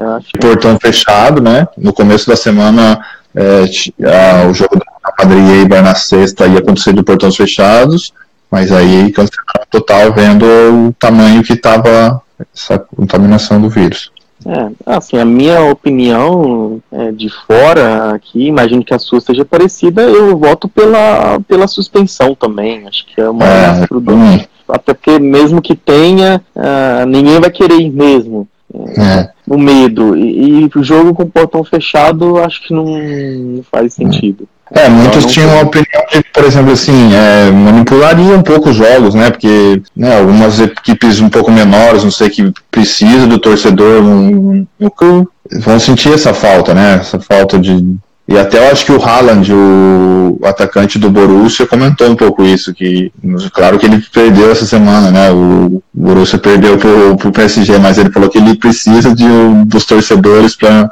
portão 0.41 0.79
fechado, 0.81 1.39
né? 1.39 1.67
No 1.77 1.93
começo 1.93 2.27
da 2.27 2.35
semana, 2.35 2.99
é, 3.35 3.65
a, 4.03 4.47
o 4.47 4.53
jogo 4.53 4.75
da 4.75 4.85
Madrid 5.19 5.47
e 5.47 5.51
Eibar 5.59 5.83
na 5.83 5.93
sexta 5.93 6.47
ia 6.47 6.57
acontecer 6.57 6.93
de 6.93 7.03
portões 7.03 7.35
fechados, 7.35 8.11
mas 8.49 8.71
aí 8.71 9.11
cancelaram 9.11 9.67
total 9.69 10.11
vendo 10.11 10.43
o 10.43 10.93
tamanho 10.97 11.43
que 11.43 11.53
estava 11.53 12.19
essa 12.55 12.79
contaminação 12.79 13.61
do 13.61 13.69
vírus. 13.69 14.11
É, 14.45 14.71
assim, 14.85 15.17
a 15.17 15.25
minha 15.25 15.61
opinião 15.65 16.81
é, 16.91 17.11
de 17.11 17.29
fora 17.29 18.13
aqui, 18.13 18.47
imagino 18.47 18.83
que 18.83 18.93
a 18.93 18.99
sua 18.99 19.19
seja 19.19 19.43
parecida, 19.43 20.03
eu 20.03 20.37
voto 20.37 20.69
pela, 20.69 21.39
pela 21.41 21.67
suspensão 21.67 22.33
também. 22.33 22.87
Acho 22.87 23.05
que 23.05 23.19
é 23.19 23.29
uma 23.29 23.45
é, 23.45 23.87
prudente. 23.87 24.49
Até 24.67 24.93
porque 24.93 25.19
mesmo 25.19 25.61
que 25.61 25.75
tenha, 25.75 26.41
uh, 26.55 27.05
ninguém 27.07 27.39
vai 27.39 27.49
querer 27.49 27.79
ir 27.79 27.89
mesmo. 27.89 28.47
É. 28.71 29.31
O 29.47 29.57
medo. 29.57 30.15
E, 30.15 30.63
e, 30.63 30.69
o 30.73 30.83
jogo 30.83 31.13
com 31.13 31.23
o 31.23 31.29
portão 31.29 31.63
fechado, 31.63 32.37
acho 32.37 32.61
que 32.61 32.73
não, 32.73 32.85
não 32.85 33.63
faz 33.63 33.95
sentido. 33.95 34.43
É, 34.43 34.58
muitos 34.89 35.25
tinham 35.25 35.57
a 35.57 35.63
opinião 35.63 36.03
de, 36.11 36.23
por 36.31 36.43
exemplo, 36.43 36.71
assim, 36.71 37.13
é, 37.13 37.51
manipularia 37.51 38.37
um 38.37 38.43
pouco 38.43 38.69
os 38.69 38.75
jogos, 38.75 39.15
né? 39.15 39.31
Porque 39.31 39.81
né, 39.95 40.19
algumas 40.19 40.59
equipes 40.59 41.19
um 41.19 41.29
pouco 41.29 41.51
menores, 41.51 42.03
não 42.03 42.11
sei, 42.11 42.29
que 42.29 42.53
precisa 42.69 43.25
do 43.25 43.39
torcedor, 43.39 44.03
um, 44.03 44.67
um, 44.79 45.27
vão 45.59 45.79
sentir 45.79 46.13
essa 46.13 46.33
falta, 46.33 46.73
né? 46.73 46.99
Essa 47.01 47.19
falta 47.19 47.57
de. 47.57 47.97
E 48.27 48.37
até 48.37 48.59
eu 48.59 48.71
acho 48.71 48.85
que 48.85 48.91
o 48.91 49.03
Haaland, 49.03 49.51
o 49.51 50.39
atacante 50.43 50.99
do 50.99 51.09
Borussia, 51.09 51.65
comentou 51.65 52.07
um 52.07 52.15
pouco 52.15 52.43
isso, 52.43 52.71
que 52.71 53.11
claro 53.51 53.79
que 53.79 53.87
ele 53.87 54.03
perdeu 54.13 54.51
essa 54.51 54.67
semana, 54.67 55.09
né? 55.09 55.31
O 55.31 55.81
Borussia 55.91 56.37
perdeu 56.37 56.77
pro, 56.77 57.17
pro 57.17 57.31
PSG, 57.31 57.79
mas 57.79 57.97
ele 57.97 58.11
falou 58.11 58.29
que 58.29 58.37
ele 58.37 58.55
precisa 58.55 59.15
de, 59.15 59.25
dos 59.65 59.83
torcedores 59.83 60.55
para 60.55 60.87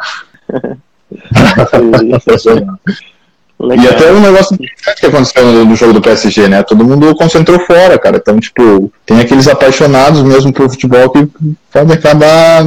Legal. 3.59 3.85
E 3.85 3.89
até 3.89 4.11
um 4.11 4.19
negócio 4.19 4.57
que 4.57 5.05
aconteceu 5.05 5.65
no 5.65 5.75
jogo 5.75 5.93
do 5.93 6.01
PSG, 6.01 6.47
né? 6.47 6.61
Todo 6.61 6.85
mundo 6.85 7.15
concentrou 7.15 7.59
fora, 7.61 7.97
cara. 7.97 8.17
Então, 8.17 8.39
tipo, 8.39 8.91
tem 9.05 9.19
aqueles 9.19 9.47
apaixonados 9.47 10.21
mesmo 10.21 10.53
pelo 10.53 10.69
futebol 10.69 11.09
que 11.09 11.27
podem 11.71 11.97
acabar 11.97 12.65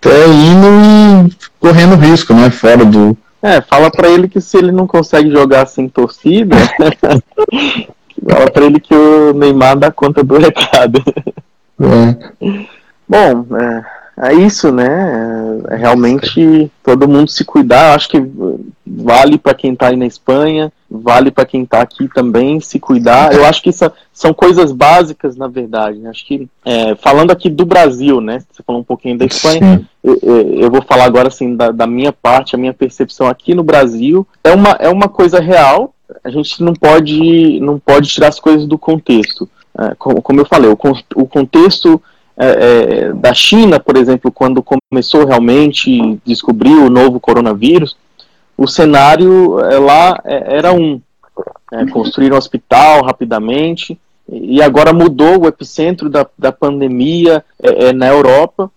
até 0.00 0.26
indo 0.26 1.28
e 1.28 1.36
correndo 1.60 1.94
risco, 1.94 2.34
né? 2.34 2.50
Fora 2.50 2.84
do. 2.84 3.16
É, 3.40 3.60
fala 3.60 3.90
pra 3.90 4.08
ele 4.08 4.28
que 4.28 4.40
se 4.40 4.56
ele 4.56 4.72
não 4.72 4.86
consegue 4.86 5.30
jogar 5.30 5.66
sem 5.66 5.88
torcida, 5.88 6.56
fala 8.28 8.50
pra 8.52 8.64
ele 8.64 8.80
que 8.80 8.94
o 8.94 9.32
Neymar 9.32 9.78
dá 9.78 9.92
conta 9.92 10.24
do 10.24 10.38
recado. 10.38 11.02
É. 11.80 12.56
Bom, 13.08 13.46
é 13.56 14.01
é 14.16 14.34
isso, 14.34 14.70
né? 14.70 15.58
É 15.70 15.76
realmente 15.76 16.70
todo 16.82 17.08
mundo 17.08 17.30
se 17.30 17.44
cuidar. 17.44 17.94
Acho 17.94 18.10
que 18.10 18.22
vale 18.86 19.38
para 19.38 19.54
quem 19.54 19.72
está 19.72 19.88
aí 19.88 19.96
na 19.96 20.06
Espanha, 20.06 20.70
vale 20.90 21.30
para 21.30 21.46
quem 21.46 21.62
está 21.62 21.80
aqui 21.80 22.08
também 22.08 22.60
se 22.60 22.78
cuidar. 22.78 23.32
Eu 23.32 23.46
acho 23.46 23.62
que 23.62 23.70
isso 23.70 23.90
são 24.12 24.34
coisas 24.34 24.70
básicas, 24.70 25.34
na 25.34 25.48
verdade. 25.48 25.98
Né? 25.98 26.10
Acho 26.10 26.26
que 26.26 26.46
é, 26.64 26.94
falando 26.96 27.30
aqui 27.30 27.48
do 27.48 27.64
Brasil, 27.64 28.20
né? 28.20 28.42
Você 28.50 28.62
falou 28.62 28.82
um 28.82 28.84
pouquinho 28.84 29.16
da 29.16 29.24
Espanha. 29.24 29.88
Eu, 30.04 30.18
eu, 30.22 30.70
vou 30.70 30.82
falar 30.82 31.04
agora 31.04 31.28
assim 31.28 31.56
da, 31.56 31.70
da 31.70 31.86
minha 31.86 32.12
parte, 32.12 32.54
a 32.54 32.58
minha 32.58 32.74
percepção 32.74 33.28
aqui 33.28 33.54
no 33.54 33.62
Brasil 33.62 34.26
é 34.42 34.52
uma 34.52 34.70
é 34.72 34.88
uma 34.88 35.08
coisa 35.08 35.40
real. 35.40 35.94
A 36.22 36.28
gente 36.28 36.62
não 36.62 36.74
pode 36.74 37.60
não 37.60 37.78
pode 37.78 38.08
tirar 38.08 38.28
as 38.28 38.38
coisas 38.38 38.66
do 38.66 38.76
contexto. 38.76 39.48
É, 39.78 39.94
como, 39.94 40.20
como 40.20 40.40
eu 40.40 40.44
falei, 40.44 40.68
o, 40.68 40.76
o 41.16 41.26
contexto 41.26 42.02
é, 42.42 43.06
é, 43.08 43.12
da 43.12 43.32
China, 43.32 43.78
por 43.78 43.96
exemplo, 43.96 44.32
quando 44.32 44.62
começou 44.62 45.24
realmente 45.26 46.18
descobrir 46.24 46.74
o 46.74 46.90
novo 46.90 47.20
coronavírus, 47.20 47.96
o 48.56 48.66
cenário 48.66 49.60
é, 49.60 49.78
lá 49.78 50.20
é, 50.24 50.56
era 50.56 50.72
um. 50.72 51.00
É, 51.72 51.86
construir 51.86 52.30
um 52.32 52.36
hospital 52.36 53.02
rapidamente, 53.02 53.98
e 54.30 54.60
agora 54.60 54.92
mudou 54.92 55.40
o 55.40 55.48
epicentro 55.48 56.10
da, 56.10 56.26
da 56.38 56.52
pandemia 56.52 57.42
é, 57.58 57.94
na 57.94 58.08
Europa. 58.08 58.70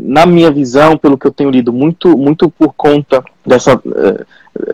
na 0.00 0.26
minha 0.26 0.50
visão, 0.50 0.96
pelo 0.96 1.16
que 1.16 1.28
eu 1.28 1.30
tenho 1.30 1.50
lido, 1.50 1.72
muito, 1.72 2.18
muito 2.18 2.50
por 2.50 2.74
conta 2.74 3.22
dessa 3.46 3.80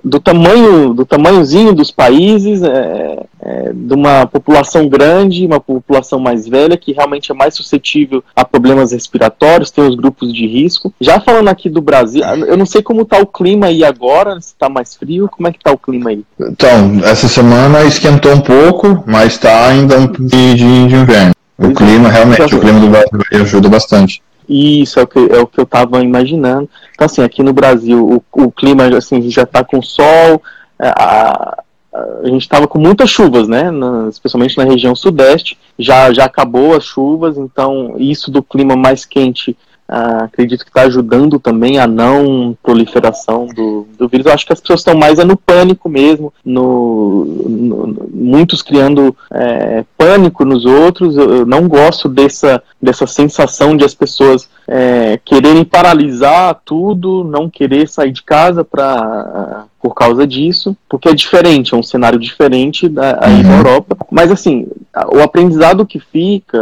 do 0.04 0.20
tamanho 0.20 0.92
do 0.92 1.04
tamanhozinho 1.04 1.72
dos 1.72 1.90
países, 1.90 2.62
é, 2.62 3.26
é, 3.42 3.72
de 3.72 3.94
uma 3.94 4.26
população 4.26 4.88
grande, 4.88 5.46
uma 5.46 5.60
população 5.60 6.18
mais 6.18 6.46
velha 6.46 6.76
que 6.76 6.92
realmente 6.92 7.32
é 7.32 7.34
mais 7.34 7.54
suscetível 7.54 8.22
a 8.36 8.44
problemas 8.44 8.92
respiratórios, 8.92 9.70
tem 9.70 9.84
os 9.86 9.96
grupos 9.96 10.32
de 10.32 10.46
risco. 10.46 10.92
Já 11.00 11.20
falando 11.20 11.48
aqui 11.48 11.68
do 11.68 11.80
Brasil, 11.80 12.22
eu 12.22 12.56
não 12.56 12.66
sei 12.66 12.82
como 12.82 13.02
está 13.02 13.18
o 13.18 13.26
clima 13.26 13.66
aí 13.66 13.84
agora, 13.84 14.40
se 14.40 14.48
está 14.48 14.68
mais 14.68 14.94
frio, 14.94 15.28
como 15.28 15.48
é 15.48 15.52
que 15.52 15.58
está 15.58 15.72
o 15.72 15.78
clima 15.78 16.10
aí? 16.10 16.24
Então, 16.38 17.00
essa 17.04 17.28
semana 17.28 17.84
esquentou 17.84 18.32
um 18.32 18.40
pouco, 18.40 19.02
mas 19.06 19.32
está 19.32 19.68
ainda 19.68 20.06
de, 20.06 20.54
de, 20.54 20.86
de 20.88 20.94
inverno. 20.94 21.32
O 21.58 21.66
é. 21.66 21.74
clima, 21.74 22.08
realmente, 22.08 22.54
o 22.54 22.60
clima 22.60 22.80
do 22.80 22.88
Brasil 22.88 23.42
ajuda 23.42 23.68
bastante. 23.68 24.22
Isso 24.50 24.98
é 24.98 25.04
o 25.04 25.06
que, 25.06 25.18
é 25.18 25.38
o 25.38 25.46
que 25.46 25.60
eu 25.60 25.64
estava 25.64 26.02
imaginando. 26.02 26.68
Então, 26.92 27.06
assim, 27.06 27.22
aqui 27.22 27.40
no 27.40 27.52
Brasil, 27.52 28.04
o, 28.34 28.44
o 28.44 28.50
clima 28.50 28.84
assim, 28.96 29.30
já 29.30 29.44
está 29.44 29.62
com 29.62 29.80
sol, 29.80 30.42
é, 30.76 30.88
a, 30.88 31.62
a 31.92 32.26
gente 32.26 32.42
estava 32.42 32.66
com 32.66 32.78
muitas 32.78 33.08
chuvas, 33.10 33.46
né? 33.46 33.70
Na, 33.70 34.08
especialmente 34.08 34.58
na 34.58 34.64
região 34.64 34.94
sudeste. 34.96 35.56
Já, 35.78 36.12
já 36.12 36.24
acabou 36.24 36.74
as 36.74 36.84
chuvas, 36.84 37.38
então 37.38 37.94
isso 37.96 38.30
do 38.30 38.42
clima 38.42 38.74
mais 38.74 39.04
quente 39.04 39.56
Uh, 39.90 40.22
acredito 40.22 40.62
que 40.62 40.70
está 40.70 40.82
ajudando 40.82 41.40
também 41.40 41.80
a 41.80 41.84
não 41.84 42.56
proliferação 42.62 43.46
do, 43.46 43.88
do 43.98 44.06
vírus. 44.06 44.24
Eu 44.24 44.32
acho 44.32 44.46
que 44.46 44.52
as 44.52 44.60
pessoas 44.60 44.78
estão 44.78 44.94
mais 44.94 45.18
é 45.18 45.24
no 45.24 45.36
pânico 45.36 45.88
mesmo, 45.88 46.32
no, 46.44 47.24
no 47.24 48.08
muitos 48.14 48.62
criando 48.62 49.16
é, 49.32 49.84
pânico 50.00 50.46
nos 50.46 50.64
outros. 50.64 51.14
Eu, 51.14 51.44
não 51.44 51.68
gosto 51.68 52.08
dessa, 52.08 52.62
dessa 52.80 53.06
sensação 53.06 53.76
de 53.76 53.84
as 53.84 53.94
pessoas 53.94 54.48
é, 54.66 55.20
quererem 55.22 55.62
paralisar 55.62 56.58
tudo, 56.64 57.22
não 57.22 57.50
querer 57.50 57.86
sair 57.86 58.10
de 58.10 58.22
casa 58.22 58.64
para 58.64 59.66
por 59.82 59.94
causa 59.94 60.26
disso, 60.26 60.76
porque 60.86 61.08
é 61.08 61.14
diferente, 61.14 61.72
é 61.72 61.76
um 61.76 61.82
cenário 61.82 62.18
diferente 62.18 62.86
da, 62.86 63.18
aí 63.18 63.36
uhum. 63.36 63.42
na 63.44 63.56
Europa. 63.56 63.96
Mas 64.10 64.30
assim, 64.30 64.66
o 65.10 65.20
aprendizado 65.20 65.86
que 65.86 65.98
fica, 65.98 66.58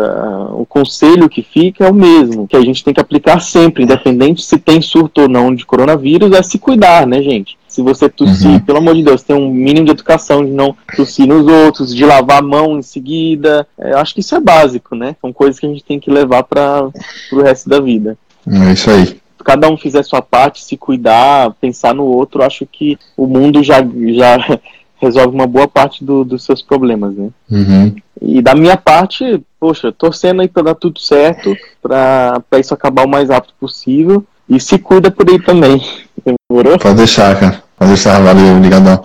o 0.53 0.64
conselho 0.64 1.29
que 1.29 1.42
fica 1.42 1.87
é 1.87 1.90
o 1.90 1.94
mesmo, 1.94 2.46
que 2.46 2.57
a 2.57 2.61
gente 2.61 2.85
tem 2.85 2.94
que 2.94 3.01
aplicar 3.01 3.40
sempre, 3.40 3.83
independente 3.83 4.42
se 4.42 4.57
tem 4.57 4.81
surto 4.81 5.22
ou 5.22 5.29
não 5.29 5.53
de 5.53 5.66
coronavírus, 5.66 6.31
é 6.31 6.40
se 6.44 6.61
cuidar, 6.61 7.09
né, 7.09 7.20
gente? 7.20 7.59
Se 7.68 7.83
você 7.83 8.09
tossir, 8.09 8.50
uhum. 8.50 8.61
pelo 8.61 8.78
amor 8.78 8.94
de 8.94 9.04
Deus, 9.04 9.22
tem 9.22 9.37
um 9.37 9.52
mínimo 9.52 9.87
de 9.87 9.92
educação 9.92 10.44
de 10.44 10.50
não 10.50 10.74
tossir 10.96 11.26
nos 11.26 11.46
outros, 11.46 11.94
de 11.94 12.04
lavar 12.04 12.38
a 12.38 12.42
mão 12.42 12.78
em 12.78 12.83
seguida. 12.83 13.66
É, 13.78 13.92
acho 13.92 14.14
que 14.14 14.20
isso 14.20 14.35
é 14.35 14.40
básico, 14.40 14.96
né? 14.96 15.14
São 15.20 15.33
coisas 15.33 15.61
que 15.61 15.66
a 15.66 15.68
gente 15.68 15.85
tem 15.85 16.00
que 16.00 16.11
levar 16.11 16.42
para 16.44 16.88
o 17.33 17.42
resto 17.42 17.68
da 17.68 17.78
vida. 17.78 18.16
É 18.46 18.72
isso 18.72 18.90
aí 18.90 19.20
cada 19.48 19.70
um 19.70 19.78
fizer 19.78 20.02
sua 20.02 20.20
parte, 20.20 20.62
se 20.62 20.76
cuidar, 20.76 21.54
pensar 21.59 21.94
no 21.94 22.04
outro, 22.04 22.42
acho 22.42 22.66
que 22.66 22.98
o 23.16 23.26
mundo 23.26 23.62
já, 23.62 23.76
já 24.14 24.37
resolve 25.00 25.35
uma 25.35 25.46
boa 25.46 25.66
parte 25.66 26.04
do, 26.04 26.22
dos 26.22 26.44
seus 26.44 26.61
problemas, 26.61 27.16
né? 27.16 27.31
Uhum. 27.50 27.96
E 28.20 28.42
da 28.42 28.54
minha 28.54 28.76
parte, 28.76 29.42
poxa, 29.59 29.90
torcendo 29.90 30.42
aí 30.42 30.48
pra 30.48 30.62
dar 30.62 30.74
tudo 30.74 31.00
certo, 31.00 31.57
pra 31.81 32.42
isso 32.59 32.74
acabar 32.74 33.07
o 33.07 33.09
mais 33.09 33.31
rápido 33.31 33.54
possível. 33.59 34.22
E 34.46 34.61
se 34.61 34.78
cuida 34.78 35.11
por 35.11 35.28
aí 35.28 35.38
também. 35.38 35.83
Demorou? 36.50 36.78
Pode 36.78 36.96
deixar, 36.96 37.38
cara. 37.38 37.62
Pode 37.78 37.92
deixar, 37.92 38.20
valeu, 38.20 38.58
ligadão. 38.58 39.02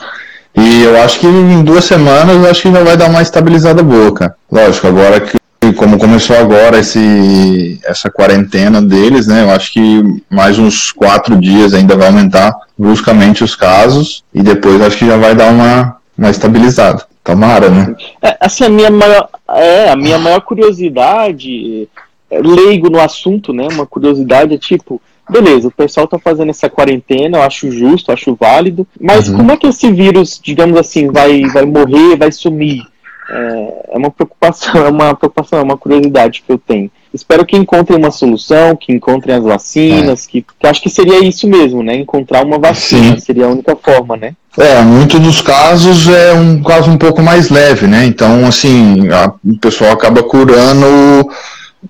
E 0.55 0.83
eu 0.83 1.01
acho 1.01 1.19
que 1.19 1.27
em 1.27 1.63
duas 1.63 1.86
semanas 1.86 2.36
eu 2.36 2.49
acho 2.49 2.62
que 2.62 2.71
já 2.71 2.83
vai 2.83 2.95
dar 2.95 3.09
uma 3.09 3.21
estabilizada 3.21 3.81
boa, 3.81 4.13
cara. 4.13 4.36
Lógico, 4.51 4.88
agora 4.88 5.19
que 5.19 5.38
como 5.71 5.97
começou 5.97 6.36
agora 6.36 6.79
esse, 6.79 7.79
essa 7.86 8.09
quarentena 8.09 8.81
deles, 8.81 9.27
né? 9.27 9.43
Eu 9.43 9.51
acho 9.51 9.71
que 9.71 10.03
mais 10.29 10.59
uns 10.59 10.91
quatro 10.91 11.38
dias 11.38 11.73
ainda 11.73 11.95
vai 11.95 12.07
aumentar 12.07 12.53
bruscamente 12.77 13.43
os 13.43 13.55
casos 13.55 14.23
e 14.33 14.41
depois 14.41 14.81
acho 14.81 14.97
que 14.97 15.07
já 15.07 15.15
vai 15.15 15.33
dar 15.33 15.51
uma, 15.51 15.97
uma 16.17 16.29
estabilizada. 16.29 17.05
Tomara, 17.23 17.69
né? 17.69 17.95
É, 18.21 18.36
assim, 18.41 18.65
a 18.65 18.69
minha 18.69 18.91
maior, 18.91 19.29
é, 19.49 19.89
a 19.89 19.95
minha 19.95 20.17
maior 20.17 20.41
curiosidade, 20.41 21.88
é, 22.29 22.39
leigo 22.39 22.89
no 22.89 22.99
assunto, 22.99 23.53
né? 23.53 23.65
Uma 23.71 23.86
curiosidade 23.86 24.53
é 24.53 24.57
tipo, 24.57 25.01
beleza, 25.29 25.67
o 25.67 25.71
pessoal 25.71 26.07
tá 26.07 26.19
fazendo 26.19 26.49
essa 26.49 26.69
quarentena, 26.69 27.38
eu 27.38 27.43
acho 27.43 27.71
justo, 27.71 28.09
eu 28.09 28.13
acho 28.13 28.38
válido, 28.39 28.88
mas 28.99 29.29
uhum. 29.29 29.38
como 29.38 29.51
é 29.51 29.57
que 29.57 29.67
esse 29.67 29.91
vírus, 29.91 30.39
digamos 30.43 30.77
assim, 30.77 31.07
vai, 31.12 31.41
vai 31.43 31.65
morrer, 31.65 32.17
vai 32.17 32.31
sumir? 32.31 32.83
É, 33.29 33.93
é 33.93 33.97
uma 33.97 34.12
preocupação, 34.12 34.86
é 34.86 34.89
uma 34.89 35.15
preocupação, 35.15 35.59
é 35.59 35.63
uma 35.63 35.77
curiosidade 35.77 36.43
que 36.45 36.51
eu 36.51 36.57
tenho. 36.57 36.91
Espero 37.13 37.45
que 37.45 37.55
encontrem 37.55 37.97
uma 37.97 38.09
solução, 38.09 38.75
que 38.75 38.91
encontrem 38.91 39.36
as 39.36 39.43
vacinas, 39.43 40.25
é. 40.25 40.31
que, 40.31 40.41
que 40.41 40.67
acho 40.67 40.81
que 40.81 40.89
seria 40.89 41.23
isso 41.23 41.47
mesmo, 41.47 41.83
né? 41.83 41.95
Encontrar 41.95 42.43
uma 42.43 42.57
vacina 42.57 43.15
Sim. 43.15 43.19
seria 43.19 43.45
a 43.45 43.49
única 43.49 43.75
forma, 43.75 44.17
né? 44.17 44.33
É, 44.57 44.81
muitos 44.81 45.19
dos 45.19 45.41
casos 45.41 46.07
é 46.07 46.33
um 46.33 46.62
caso 46.63 46.89
um 46.89 46.97
pouco 46.97 47.21
mais 47.21 47.49
leve, 47.49 47.88
né? 47.88 48.05
Então, 48.05 48.45
assim, 48.45 49.07
a, 49.09 49.31
o 49.45 49.57
pessoal 49.57 49.91
acaba 49.91 50.23
curando, 50.23 51.29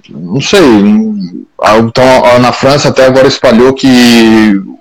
não 0.09 0.41
sei. 0.41 0.61
Então, 1.79 2.39
na 2.39 2.51
França 2.51 2.89
até 2.89 3.05
agora 3.05 3.27
espalhou 3.27 3.73
que 3.73 3.87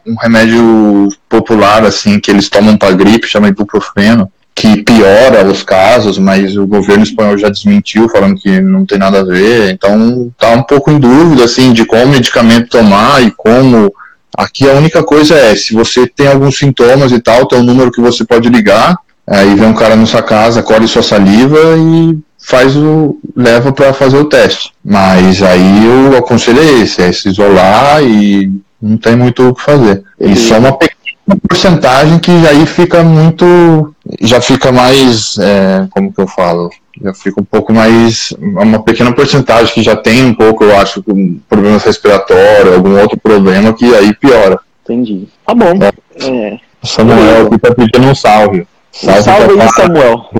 um 0.06 0.16
remédio 0.20 1.08
popular, 1.28 1.84
assim, 1.84 2.18
que 2.18 2.30
eles 2.30 2.48
tomam 2.48 2.76
para 2.76 2.94
gripe, 2.94 3.26
chama 3.26 3.48
ibuprofeno, 3.48 4.30
que 4.54 4.82
piora 4.82 5.46
os 5.46 5.62
casos, 5.62 6.18
mas 6.18 6.56
o 6.56 6.66
governo 6.66 7.02
espanhol 7.02 7.38
já 7.38 7.48
desmentiu, 7.48 8.08
falando 8.08 8.36
que 8.36 8.60
não 8.60 8.84
tem 8.84 8.98
nada 8.98 9.20
a 9.20 9.24
ver. 9.24 9.72
Então 9.72 10.30
tá 10.38 10.50
um 10.50 10.62
pouco 10.62 10.90
em 10.90 10.98
dúvida 10.98 11.44
assim 11.44 11.72
de 11.72 11.84
qual 11.84 12.06
medicamento 12.06 12.68
tomar 12.68 13.22
e 13.22 13.30
como. 13.30 13.92
Aqui 14.36 14.68
a 14.68 14.74
única 14.74 15.02
coisa 15.02 15.34
é, 15.34 15.54
se 15.54 15.74
você 15.74 16.06
tem 16.06 16.26
alguns 16.26 16.56
sintomas 16.56 17.12
e 17.12 17.20
tal, 17.20 17.46
tem 17.46 17.58
um 17.58 17.64
número 17.64 17.92
que 17.92 18.00
você 18.00 18.24
pode 18.24 18.48
ligar, 18.48 18.96
aí 19.26 19.54
vem 19.54 19.68
um 19.68 19.74
cara 19.74 19.94
na 19.94 20.06
sua 20.06 20.22
casa, 20.22 20.62
colhe 20.62 20.88
sua 20.88 21.02
saliva 21.02 21.58
e 21.76 22.16
faz 22.42 22.76
o 22.76 23.18
leva 23.34 23.72
para 23.72 23.92
fazer 23.92 24.16
o 24.18 24.24
teste. 24.24 24.72
Mas 24.84 25.42
aí 25.42 25.86
o 25.86 26.16
aconselho 26.16 26.60
é 26.60 26.82
esse, 26.82 27.00
é 27.00 27.12
se 27.12 27.28
isolar 27.28 28.02
e 28.02 28.50
não 28.80 28.96
tem 28.96 29.16
muito 29.16 29.48
o 29.48 29.54
que 29.54 29.62
fazer. 29.62 30.02
E 30.20 30.34
só 30.36 30.58
uma 30.58 30.72
pequena 30.72 31.38
porcentagem 31.48 32.18
que 32.18 32.30
aí 32.46 32.66
fica 32.66 33.02
muito. 33.02 33.94
já 34.20 34.40
fica 34.40 34.72
mais. 34.72 35.38
É, 35.38 35.86
como 35.90 36.12
que 36.12 36.20
eu 36.20 36.26
falo? 36.26 36.68
Já 37.00 37.14
fica 37.14 37.40
um 37.40 37.44
pouco 37.44 37.72
mais. 37.72 38.34
uma 38.38 38.82
pequena 38.82 39.12
porcentagem 39.12 39.72
que 39.72 39.82
já 39.82 39.96
tem 39.96 40.24
um 40.24 40.34
pouco, 40.34 40.64
eu 40.64 40.76
acho, 40.76 41.02
um 41.06 41.38
problema 41.48 41.78
respiratório, 41.78 42.74
algum 42.74 43.00
outro 43.00 43.18
problema 43.18 43.72
que 43.72 43.94
aí 43.94 44.12
piora. 44.14 44.58
Entendi. 44.84 45.28
Tá 45.46 45.54
bom. 45.54 45.72
É. 45.80 46.26
É. 46.28 46.58
Samuel 46.82 47.46
aqui 47.46 47.58
tá 47.58 47.72
pedindo 47.72 48.08
um 48.08 48.14
salve. 48.14 48.66
Salve, 48.90 49.20
um 49.20 49.22
salve 49.22 49.60
aí, 49.60 49.68
Samuel. 49.70 50.30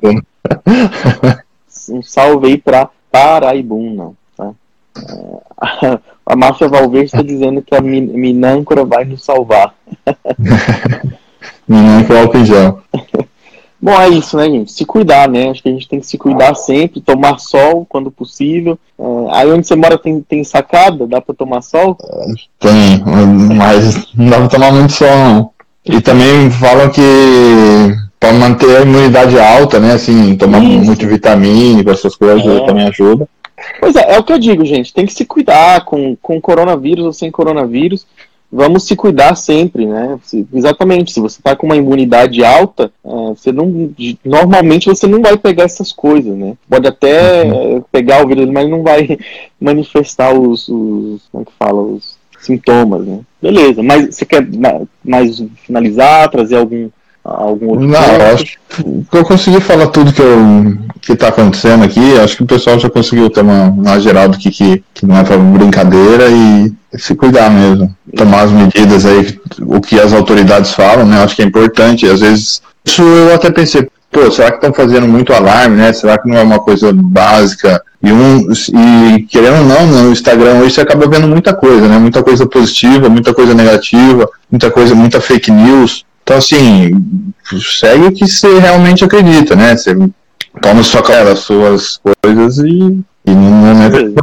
um 1.89 2.03
salve 2.03 2.49
aí 2.49 2.59
pra 2.59 2.89
Paraibuna. 3.11 4.13
Tá? 4.37 4.51
É, 5.83 5.99
a 6.27 6.37
máfia 6.37 6.69
Valverde 6.69 7.07
está 7.07 7.23
dizendo 7.23 7.63
que 7.63 7.75
a 7.75 7.81
Minâncora 7.81 8.85
vai 8.85 9.05
nos 9.05 9.25
salvar. 9.25 9.75
Minâncora 11.67 12.31
é 12.39 12.45
gel. 12.45 12.81
Bom, 13.81 14.01
é 14.01 14.09
isso, 14.11 14.37
né, 14.37 14.45
gente? 14.45 14.71
Se 14.71 14.85
cuidar, 14.85 15.29
né? 15.29 15.51
Acho 15.51 15.61
que 15.61 15.69
a 15.69 15.73
gente 15.73 15.89
tem 15.89 15.99
que 15.99 16.07
se 16.07 16.17
cuidar 16.17 16.55
sempre, 16.55 17.01
tomar 17.01 17.39
sol 17.39 17.85
quando 17.89 18.13
possível. 18.13 18.79
É, 18.97 19.05
aí 19.33 19.51
onde 19.51 19.67
você 19.67 19.75
mora 19.75 19.99
tem, 19.99 20.21
tem 20.21 20.45
sacada? 20.45 21.05
Dá 21.05 21.21
para 21.21 21.35
tomar 21.35 21.63
sol? 21.63 21.99
Tem, 22.61 23.03
mas 23.57 24.15
não 24.15 24.31
dá 24.31 24.39
para 24.39 24.49
tomar 24.49 24.73
muito 24.73 24.93
sol, 24.93 25.09
não. 25.09 25.51
E 25.85 26.01
também 26.01 26.49
falam 26.49 26.91
que 26.91 27.01
para 28.23 28.33
manter 28.35 28.77
a 28.77 28.83
imunidade 28.83 29.37
alta, 29.37 29.81
né? 29.81 29.95
Assim, 29.95 30.37
tomar 30.37 30.63
isso. 30.63 30.85
multivitamínico, 30.85 31.91
essas 31.91 32.15
coisas 32.15 32.47
é. 32.47 32.65
também 32.65 32.87
ajuda. 32.87 33.29
Pois 33.81 33.97
é, 33.97 34.15
é 34.15 34.19
o 34.19 34.23
que 34.23 34.33
eu 34.33 34.39
digo, 34.39 34.65
gente. 34.65 34.95
Tem 34.95 35.05
que 35.05 35.13
se 35.13 35.25
cuidar 35.25 35.85
com, 35.85 36.15
com 36.23 36.41
coronavírus 36.41 37.05
ou 37.05 37.13
sem 37.13 37.33
coronavírus. 37.33 38.07
Vamos 38.51 38.87
se 38.87 38.95
cuidar 38.95 39.35
sempre, 39.35 39.87
né? 39.87 40.21
Se, 40.23 40.47
exatamente. 40.55 41.13
Se 41.13 41.19
você 41.19 41.41
está 41.41 41.57
com 41.57 41.67
uma 41.67 41.75
imunidade 41.75 42.45
alta, 42.45 42.93
é, 43.05 43.11
você 43.31 43.51
não, 43.51 43.93
normalmente 44.25 44.87
você 44.87 45.09
não 45.09 45.21
vai 45.21 45.37
pegar 45.37 45.65
essas 45.65 45.91
coisas, 45.91 46.37
né? 46.37 46.55
Pode 46.69 46.87
até 46.87 47.43
uhum. 47.43 47.83
pegar 47.91 48.25
o 48.25 48.29
vírus, 48.29 48.49
mas 48.49 48.71
não 48.71 48.85
vai 48.85 49.19
manifestar 49.61 50.33
os, 50.33 50.69
os 50.69 51.23
como 51.33 51.43
é 51.43 51.45
que 51.45 51.53
fala, 51.59 51.83
os 51.83 52.17
sintomas, 52.39 53.05
né? 53.05 53.19
Beleza. 53.41 53.83
Mas 53.83 54.15
você 54.15 54.25
quer 54.25 54.47
mais 55.05 55.43
finalizar, 55.67 56.31
trazer 56.31 56.59
algum 56.59 56.89
algum 57.25 57.71
outro 57.71 57.87
Não, 57.87 57.99
acho 58.35 58.59
que 58.75 59.17
eu 59.17 59.25
consegui 59.25 59.61
falar 59.61 59.89
tudo 59.89 60.13
que 60.13 60.23
eu 60.23 60.79
que 61.03 61.13
está 61.13 61.29
acontecendo 61.29 61.85
aqui. 61.85 62.19
Acho 62.21 62.37
que 62.37 62.43
o 62.45 62.47
pessoal 62.47 62.79
já 62.79 62.89
conseguiu 62.89 63.29
ter 63.29 63.41
uma, 63.41 63.65
uma 63.65 64.01
geral 64.01 64.29
do 64.29 64.39
que, 64.39 64.51
que, 64.51 64.85
que 64.95 65.05
não 65.05 65.19
é 65.19 65.25
para 65.25 65.37
brincadeira 65.37 66.29
e 66.31 66.73
se 66.97 67.15
cuidar 67.15 67.51
mesmo. 67.51 67.95
Tomar 68.17 68.43
as 68.43 68.53
medidas 68.53 69.05
aí, 69.05 69.39
o 69.61 69.81
que 69.81 69.99
as 69.99 70.13
autoridades 70.13 70.73
falam, 70.73 71.05
né? 71.05 71.23
Acho 71.23 71.37
que 71.37 71.43
é 71.43 71.45
importante. 71.45 72.07
Às 72.07 72.21
vezes, 72.21 72.63
isso 72.85 73.03
eu 73.03 73.35
até 73.35 73.51
pensei, 73.51 73.89
pô, 74.11 74.31
será 74.31 74.51
que 74.51 74.59
estão 74.59 74.73
fazendo 74.73 75.09
muito 75.09 75.33
alarme, 75.33 75.77
né? 75.77 75.93
Será 75.93 76.17
que 76.17 76.29
não 76.29 76.37
é 76.37 76.43
uma 76.43 76.61
coisa 76.61 76.93
básica? 76.95 77.83
E, 78.01 78.13
um, 78.13 78.49
e 78.51 79.23
querendo 79.29 79.59
ou 79.59 79.65
não, 79.65 79.87
no 79.87 80.13
Instagram 80.13 80.61
hoje 80.61 80.75
você 80.75 80.81
acaba 80.81 81.09
vendo 81.09 81.27
muita 81.27 81.53
coisa, 81.53 81.89
né? 81.89 81.99
Muita 81.99 82.23
coisa 82.23 82.47
positiva, 82.47 83.09
muita 83.09 83.35
coisa 83.35 83.55
negativa, 83.55 84.29
muita 84.51 84.71
coisa, 84.71 84.95
muita 84.95 85.21
fake 85.21 85.51
news. 85.51 86.05
Então, 86.33 86.39
assim, 86.39 86.91
segue 87.61 88.07
o 88.07 88.13
que 88.13 88.27
você 88.27 88.59
realmente 88.59 89.05
acredita, 89.05 89.55
né? 89.55 89.77
Você 89.77 89.95
toma 90.63 90.83
sua, 90.83 91.03
as 91.31 91.41
suas 91.41 92.01
coisas 92.23 92.57
e, 92.59 93.05
e 93.27 93.31
no 93.31 93.51
momento 93.51 94.15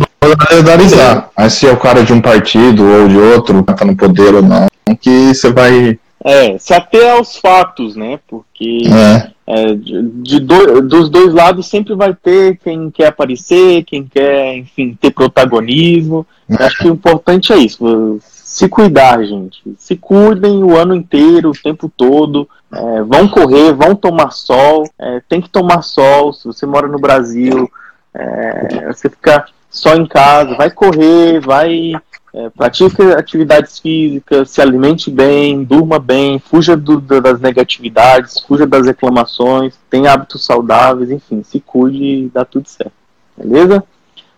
analisar. 0.59 1.29
Mas 1.37 1.53
se 1.53 1.67
é 1.67 1.71
o 1.71 1.77
cara 1.77 2.03
de 2.03 2.11
um 2.11 2.19
partido 2.19 2.83
ou 2.83 3.07
de 3.07 3.17
outro, 3.17 3.61
tá 3.61 3.85
no 3.85 3.95
poder 3.95 4.33
ou 4.33 4.41
não, 4.41 4.65
que 4.99 5.35
você 5.35 5.51
vai. 5.51 5.99
É, 6.25 6.57
se 6.57 6.73
até 6.73 7.11
aos 7.11 7.37
fatos, 7.37 7.95
né? 7.95 8.19
Porque 8.27 8.81
é. 8.87 9.29
É, 9.45 9.75
de, 9.75 10.01
de 10.01 10.39
do, 10.39 10.81
dos 10.81 11.09
dois 11.11 11.31
lados 11.31 11.67
sempre 11.67 11.93
vai 11.93 12.13
ter 12.15 12.57
quem 12.57 12.89
quer 12.89 13.07
aparecer, 13.07 13.83
quem 13.83 14.03
quer, 14.03 14.57
enfim, 14.57 14.97
ter 14.99 15.11
protagonismo. 15.11 16.25
É. 16.49 16.63
Acho 16.63 16.79
que 16.79 16.87
o 16.87 16.93
importante 16.93 17.53
é 17.53 17.57
isso 17.57 18.19
se 18.49 18.67
cuidar, 18.67 19.23
gente. 19.23 19.61
Se 19.77 19.95
cuidem 19.95 20.63
o 20.63 20.75
ano 20.75 20.95
inteiro, 20.95 21.51
o 21.51 21.53
tempo 21.53 21.87
todo. 21.95 22.49
É, 22.73 23.03
vão 23.03 23.27
correr, 23.27 23.73
vão 23.73 23.93
tomar 23.93 24.31
sol. 24.31 24.89
É, 24.97 25.21
tem 25.29 25.39
que 25.39 25.47
tomar 25.47 25.83
sol. 25.83 26.33
Se 26.33 26.45
você 26.45 26.65
mora 26.65 26.87
no 26.87 26.97
Brasil, 26.97 27.69
é, 28.11 28.87
você 28.87 29.07
fica 29.07 29.45
só 29.69 29.93
em 29.93 30.07
casa, 30.07 30.55
vai 30.55 30.71
correr, 30.71 31.39
vai. 31.39 31.93
É, 32.33 32.49
pratique 32.49 32.99
atividades 33.15 33.77
físicas, 33.77 34.49
se 34.49 34.59
alimente 34.59 35.11
bem, 35.11 35.63
durma 35.63 35.99
bem, 35.99 36.39
fuja 36.39 36.75
do, 36.75 36.99
das 36.99 37.39
negatividades, 37.39 38.39
fuja 38.41 38.65
das 38.65 38.85
reclamações, 38.85 39.75
tenha 39.89 40.11
hábitos 40.13 40.45
saudáveis, 40.45 41.11
enfim, 41.11 41.43
se 41.43 41.59
cuide 41.59 42.03
e 42.03 42.29
dá 42.29 42.45
tudo 42.45 42.67
certo. 42.67 42.93
Beleza? 43.37 43.83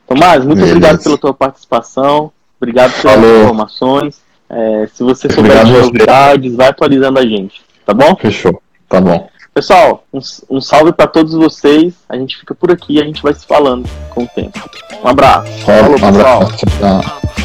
Tomás, 0.05 0.43
muito 0.43 0.59
Beleza. 0.59 0.75
obrigado 0.75 1.03
pela 1.03 1.17
tua 1.17 1.33
participação. 1.33 2.31
Obrigado 2.61 2.91
pelas 3.01 3.15
Falou. 3.15 3.43
informações. 3.43 4.21
É, 4.47 4.87
se 4.93 5.01
você 5.03 5.31
souber 5.31 5.65
de 5.65 5.71
novidades, 5.71 6.55
vai 6.55 6.67
atualizando 6.67 7.17
a 7.17 7.25
gente, 7.25 7.61
tá 7.85 7.93
bom? 7.93 8.15
Fechou, 8.17 8.61
tá 8.87 9.01
bom. 9.01 9.29
Pessoal, 9.53 10.03
um, 10.13 10.19
um 10.49 10.61
salve 10.61 10.93
para 10.93 11.07
todos 11.07 11.33
vocês. 11.33 11.93
A 12.07 12.15
gente 12.15 12.37
fica 12.37 12.53
por 12.53 12.71
aqui, 12.71 13.01
a 13.01 13.03
gente 13.03 13.21
vai 13.21 13.33
se 13.33 13.45
falando 13.45 13.89
com 14.11 14.23
o 14.23 14.27
tempo. 14.27 14.59
Um 15.03 15.07
abraço. 15.07 15.51
Falou, 15.65 15.99
um 15.99 16.05
abraço. 16.05 16.55
Tchau. 16.57 17.40